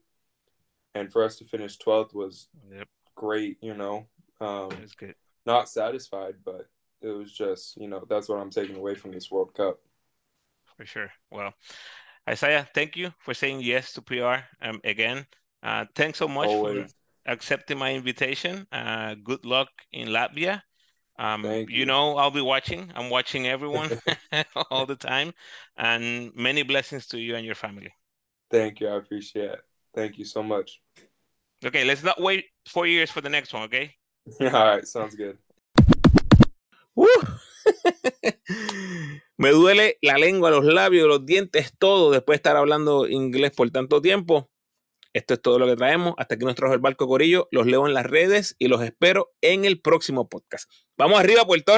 and 0.95 1.13
for 1.13 1.23
us 1.23 1.37
to 1.37 1.45
finish 1.45 1.79
12th 1.79 2.15
was 2.15 2.49
Yep, 2.75 2.89
great 3.23 3.59
you 3.63 3.75
know 3.75 4.07
um, 4.41 4.71
that's 4.71 4.95
good. 4.95 5.15
not 5.47 5.69
satisfied 5.69 6.35
but 6.45 6.69
it 7.01 7.09
was 7.11 7.33
just 7.33 7.77
you 7.77 7.89
know 7.89 8.05
that's 8.09 8.29
what 8.29 8.41
i'm 8.41 8.51
taking 8.51 8.77
away 8.77 8.95
from 8.95 9.13
this 9.13 9.31
world 9.31 9.55
cup 9.55 9.81
For 10.77 10.87
sure. 10.87 11.13
Well, 11.31 11.55
Isaiah, 12.29 12.69
thank 12.75 12.97
you 12.97 13.13
for 13.21 13.35
saying 13.35 13.61
yes 13.63 13.93
to 13.95 14.03
PR 14.03 14.45
um, 14.63 14.81
again. 14.85 15.27
Uh, 15.63 15.87
thanks 15.95 16.19
so 16.19 16.29
much 16.29 16.57
for 16.57 16.87
accepting 17.27 17.79
my 17.79 17.95
invitation. 17.95 18.67
Uh, 18.73 19.15
good 19.17 19.45
luck 19.45 19.71
in 19.93 20.09
Latvia. 20.09 20.63
Um, 21.19 21.53
you 21.67 21.87
you. 21.87 21.87
know, 21.87 22.17
I'll 22.17 22.31
be 22.33 22.43
watching. 22.43 22.93
I'm 22.97 23.11
watching 23.11 23.47
everyone 23.49 23.93
all 24.71 24.87
the 24.87 24.97
time. 24.97 25.33
And 25.77 26.35
many 26.35 26.63
blessings 26.65 27.07
to 27.09 27.21
you 27.21 27.37
and 27.37 27.47
your 27.47 27.57
family. 27.57 27.93
thank 28.51 28.81
you 28.81 28.89
i 28.89 28.97
appreciate 28.97 29.51
it 29.51 29.61
thank 29.95 30.19
you 30.19 30.25
so 30.25 30.43
much 30.43 30.81
Okay, 31.65 31.85
let's 31.85 32.03
not 32.03 32.21
wait 32.21 32.47
four 32.67 32.87
years 32.87 33.11
for 33.11 33.21
the 33.21 33.29
next 33.29 33.53
one, 33.55 33.63
okay? 33.65 33.95
all 34.41 34.51
right 34.51 34.87
sounds 34.87 35.17
good 35.17 35.39
¡Uh! 36.95 37.07
Me 39.39 39.51
duele 39.51 39.99
la 40.03 40.19
lengua, 40.19 40.51
los 40.51 40.65
labios, 40.65 41.09
los 41.09 41.25
dientes, 41.25 41.73
todo 41.79 42.11
después 42.11 42.35
de 42.35 42.39
estar 42.39 42.57
hablando 42.57 43.09
inglés 43.09 43.53
por 43.53 43.71
tanto 43.71 44.03
tiempo. 44.03 44.51
Esto 45.15 45.35
es 45.35 45.43
todo 45.43 45.59
lo 45.59 45.67
que 45.67 45.77
traemos. 45.77 46.15
Hasta 46.19 46.35
aquí 46.35 46.45
nuestro 46.45 46.73
el 46.73 46.79
barco 46.81 47.09
Corillo. 47.09 47.49
Los 47.51 47.67
leo 47.67 47.87
en 47.87 47.95
las 47.95 48.07
redes 48.07 48.57
y 48.59 48.69
los 48.69 48.83
espero 48.83 49.31
en 49.41 49.65
el 49.65 49.81
próximo 49.81 50.29
podcast. 50.29 50.71
Vamos 50.97 51.19
arriba, 51.19 51.45
Puerto 51.45 51.73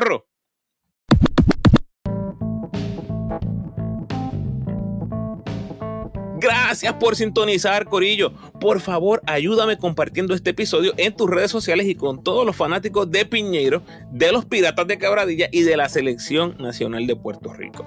Gracias 6.45 6.93
por 6.93 7.17
sintonizar, 7.17 7.87
Corillo. 7.87 8.35
Por 8.61 8.81
favor, 8.81 9.23
ayúdame 9.25 9.79
compartiendo 9.79 10.35
este 10.35 10.51
episodio 10.51 10.93
en 10.99 11.17
tus 11.17 11.31
redes 11.31 11.51
sociales 11.51 11.87
y 11.87 11.95
con 11.95 12.23
todos 12.23 12.45
los 12.45 12.55
fanáticos 12.55 13.11
de 13.11 13.25
Piñeiro, 13.25 13.81
de 14.11 14.31
los 14.31 14.45
Piratas 14.45 14.87
de 14.87 14.99
Cabradilla 14.99 15.49
y 15.51 15.63
de 15.63 15.79
la 15.79 15.89
Selección 15.89 16.55
Nacional 16.59 17.07
de 17.07 17.17
Puerto 17.17 17.55
Rico. 17.55 17.87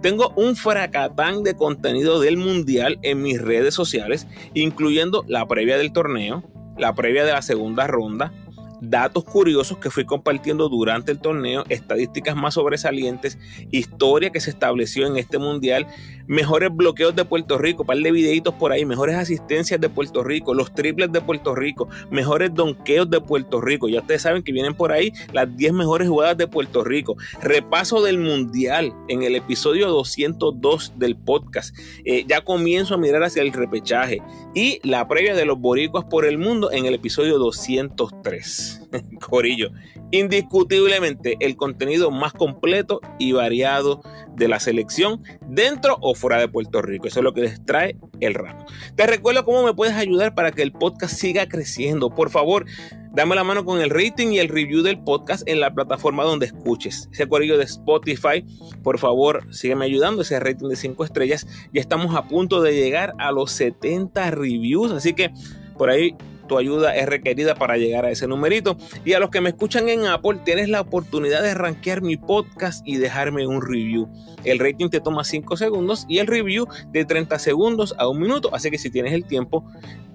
Tengo 0.00 0.32
un 0.36 0.56
fracatán 0.56 1.42
de 1.42 1.54
contenido 1.54 2.18
del 2.18 2.38
Mundial 2.38 2.98
en 3.02 3.20
mis 3.20 3.42
redes 3.42 3.74
sociales, 3.74 4.26
incluyendo 4.54 5.22
la 5.28 5.46
previa 5.46 5.76
del 5.76 5.92
torneo, 5.92 6.42
la 6.78 6.94
previa 6.94 7.26
de 7.26 7.32
la 7.32 7.42
segunda 7.42 7.86
ronda, 7.86 8.32
datos 8.80 9.24
curiosos 9.24 9.78
que 9.78 9.90
fui 9.90 10.04
compartiendo 10.04 10.68
durante 10.68 11.12
el 11.12 11.18
torneo, 11.18 11.64
estadísticas 11.68 12.36
más 12.36 12.54
sobresalientes, 12.54 13.38
historia 13.70 14.30
que 14.30 14.40
se 14.40 14.50
estableció 14.50 15.06
en 15.06 15.16
este 15.16 15.38
mundial, 15.38 15.86
mejores 16.26 16.70
bloqueos 16.72 17.16
de 17.16 17.24
Puerto 17.24 17.58
Rico, 17.58 17.84
par 17.84 17.96
de 17.96 18.12
videitos 18.12 18.54
por 18.54 18.72
ahí, 18.72 18.84
mejores 18.84 19.16
asistencias 19.16 19.80
de 19.80 19.88
Puerto 19.88 20.22
Rico, 20.22 20.54
los 20.54 20.72
triples 20.74 21.10
de 21.10 21.20
Puerto 21.20 21.54
Rico, 21.54 21.88
mejores 22.10 22.54
donkeos 22.54 23.10
de 23.10 23.20
Puerto 23.20 23.60
Rico. 23.60 23.88
Ya 23.88 24.00
ustedes 24.00 24.22
saben 24.22 24.42
que 24.42 24.52
vienen 24.52 24.74
por 24.74 24.92
ahí 24.92 25.12
las 25.32 25.54
10 25.56 25.72
mejores 25.72 26.08
jugadas 26.08 26.36
de 26.36 26.46
Puerto 26.46 26.84
Rico. 26.84 27.16
Repaso 27.42 28.02
del 28.02 28.18
mundial 28.18 28.92
en 29.08 29.22
el 29.22 29.34
episodio 29.34 29.88
202 29.88 30.94
del 30.96 31.16
podcast. 31.16 31.76
Eh, 32.04 32.24
ya 32.28 32.42
comienzo 32.42 32.94
a 32.94 32.98
mirar 32.98 33.22
hacia 33.22 33.42
el 33.42 33.52
repechaje 33.52 34.22
y 34.54 34.80
la 34.86 35.08
previa 35.08 35.34
de 35.34 35.46
los 35.46 35.58
boricuas 35.58 36.04
por 36.04 36.26
el 36.26 36.38
mundo 36.38 36.70
en 36.70 36.84
el 36.86 36.94
episodio 36.94 37.38
203. 37.38 38.67
Corillo, 39.20 39.70
indiscutiblemente 40.10 41.36
el 41.40 41.56
contenido 41.56 42.10
más 42.10 42.32
completo 42.32 43.00
y 43.18 43.32
variado 43.32 44.02
de 44.34 44.48
la 44.48 44.60
selección 44.60 45.22
dentro 45.46 45.98
o 46.00 46.14
fuera 46.14 46.38
de 46.38 46.48
Puerto 46.48 46.82
Rico. 46.82 47.08
Eso 47.08 47.20
es 47.20 47.24
lo 47.24 47.34
que 47.34 47.42
les 47.42 47.64
trae 47.64 47.96
el 48.20 48.34
ramo. 48.34 48.64
Te 48.94 49.06
recuerdo 49.06 49.44
cómo 49.44 49.64
me 49.64 49.74
puedes 49.74 49.94
ayudar 49.94 50.34
para 50.34 50.52
que 50.52 50.62
el 50.62 50.72
podcast 50.72 51.14
siga 51.14 51.48
creciendo. 51.48 52.10
Por 52.10 52.30
favor, 52.30 52.66
dame 53.12 53.34
la 53.34 53.44
mano 53.44 53.64
con 53.64 53.80
el 53.80 53.90
rating 53.90 54.28
y 54.28 54.38
el 54.38 54.48
review 54.48 54.82
del 54.82 55.02
podcast 55.02 55.46
en 55.48 55.60
la 55.60 55.74
plataforma 55.74 56.24
donde 56.24 56.46
escuches. 56.46 57.08
Ese 57.12 57.26
corillo 57.26 57.58
de 57.58 57.64
Spotify, 57.64 58.44
por 58.82 58.98
favor, 58.98 59.52
sígueme 59.52 59.84
ayudando. 59.84 60.22
Ese 60.22 60.38
rating 60.40 60.68
de 60.68 60.76
5 60.76 61.04
estrellas. 61.04 61.46
Ya 61.72 61.80
estamos 61.80 62.14
a 62.14 62.28
punto 62.28 62.62
de 62.62 62.74
llegar 62.74 63.14
a 63.18 63.32
los 63.32 63.50
70 63.52 64.30
reviews. 64.30 64.92
Así 64.92 65.14
que 65.14 65.30
por 65.76 65.90
ahí 65.90 66.16
tu 66.48 66.58
ayuda 66.58 66.96
es 66.96 67.06
requerida 67.06 67.54
para 67.54 67.76
llegar 67.76 68.04
a 68.04 68.10
ese 68.10 68.26
numerito. 68.26 68.76
Y 69.04 69.12
a 69.12 69.20
los 69.20 69.30
que 69.30 69.40
me 69.40 69.50
escuchan 69.50 69.88
en 69.88 70.06
Apple, 70.06 70.40
tienes 70.44 70.68
la 70.68 70.80
oportunidad 70.80 71.42
de 71.42 71.54
rankear 71.54 72.02
mi 72.02 72.16
podcast 72.16 72.86
y 72.86 72.96
dejarme 72.96 73.46
un 73.46 73.62
review. 73.62 74.08
El 74.44 74.58
rating 74.58 74.88
te 74.88 75.00
toma 75.00 75.24
5 75.24 75.56
segundos 75.56 76.06
y 76.08 76.18
el 76.18 76.26
review 76.26 76.66
de 76.90 77.04
30 77.04 77.38
segundos 77.38 77.94
a 77.98 78.08
un 78.08 78.20
minuto. 78.20 78.52
Así 78.52 78.70
que 78.70 78.78
si 78.78 78.90
tienes 78.90 79.12
el 79.12 79.24
tiempo, 79.24 79.64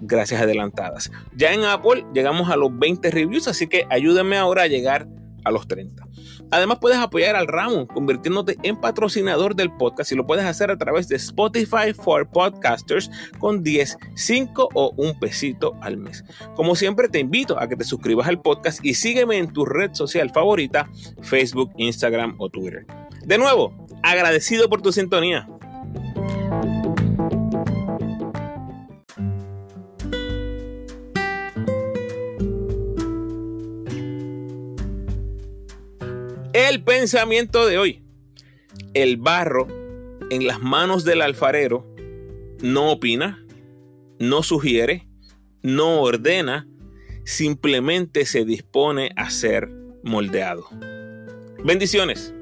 gracias 0.02 0.42
adelantadas. 0.42 1.10
Ya 1.34 1.52
en 1.52 1.64
Apple 1.64 2.04
llegamos 2.12 2.50
a 2.50 2.56
los 2.56 2.76
20 2.78 3.10
reviews, 3.10 3.48
así 3.48 3.66
que 3.66 3.86
ayúdame 3.88 4.36
ahora 4.36 4.62
a 4.62 4.66
llegar 4.66 5.08
a 5.44 5.50
los 5.50 5.68
30. 5.68 6.06
Además 6.54 6.78
puedes 6.80 6.98
apoyar 6.98 7.34
al 7.34 7.48
ramo 7.48 7.88
convirtiéndote 7.88 8.56
en 8.62 8.80
patrocinador 8.80 9.56
del 9.56 9.72
podcast 9.72 10.12
y 10.12 10.14
lo 10.14 10.24
puedes 10.24 10.44
hacer 10.44 10.70
a 10.70 10.78
través 10.78 11.08
de 11.08 11.16
Spotify 11.16 11.92
for 11.92 12.28
Podcasters 12.28 13.10
con 13.40 13.64
10, 13.64 13.98
5 14.14 14.68
o 14.72 14.94
un 14.96 15.18
pesito 15.18 15.76
al 15.80 15.96
mes. 15.96 16.22
Como 16.54 16.76
siempre 16.76 17.08
te 17.08 17.18
invito 17.18 17.58
a 17.58 17.66
que 17.66 17.74
te 17.74 17.82
suscribas 17.82 18.28
al 18.28 18.40
podcast 18.40 18.84
y 18.84 18.94
sígueme 18.94 19.38
en 19.38 19.52
tu 19.52 19.64
red 19.64 19.94
social 19.94 20.30
favorita, 20.30 20.88
Facebook, 21.22 21.72
Instagram 21.76 22.36
o 22.38 22.48
Twitter. 22.48 22.86
De 23.24 23.36
nuevo, 23.36 23.74
agradecido 24.04 24.68
por 24.68 24.80
tu 24.80 24.92
sintonía. 24.92 25.48
El 36.54 36.84
pensamiento 36.84 37.66
de 37.66 37.78
hoy. 37.78 38.04
El 38.94 39.16
barro 39.16 39.66
en 40.30 40.46
las 40.46 40.62
manos 40.62 41.04
del 41.04 41.20
alfarero 41.20 41.84
no 42.62 42.92
opina, 42.92 43.44
no 44.20 44.44
sugiere, 44.44 45.08
no 45.62 46.00
ordena, 46.00 46.68
simplemente 47.24 48.24
se 48.24 48.44
dispone 48.44 49.10
a 49.16 49.30
ser 49.30 49.68
moldeado. 50.04 50.68
Bendiciones. 51.64 52.32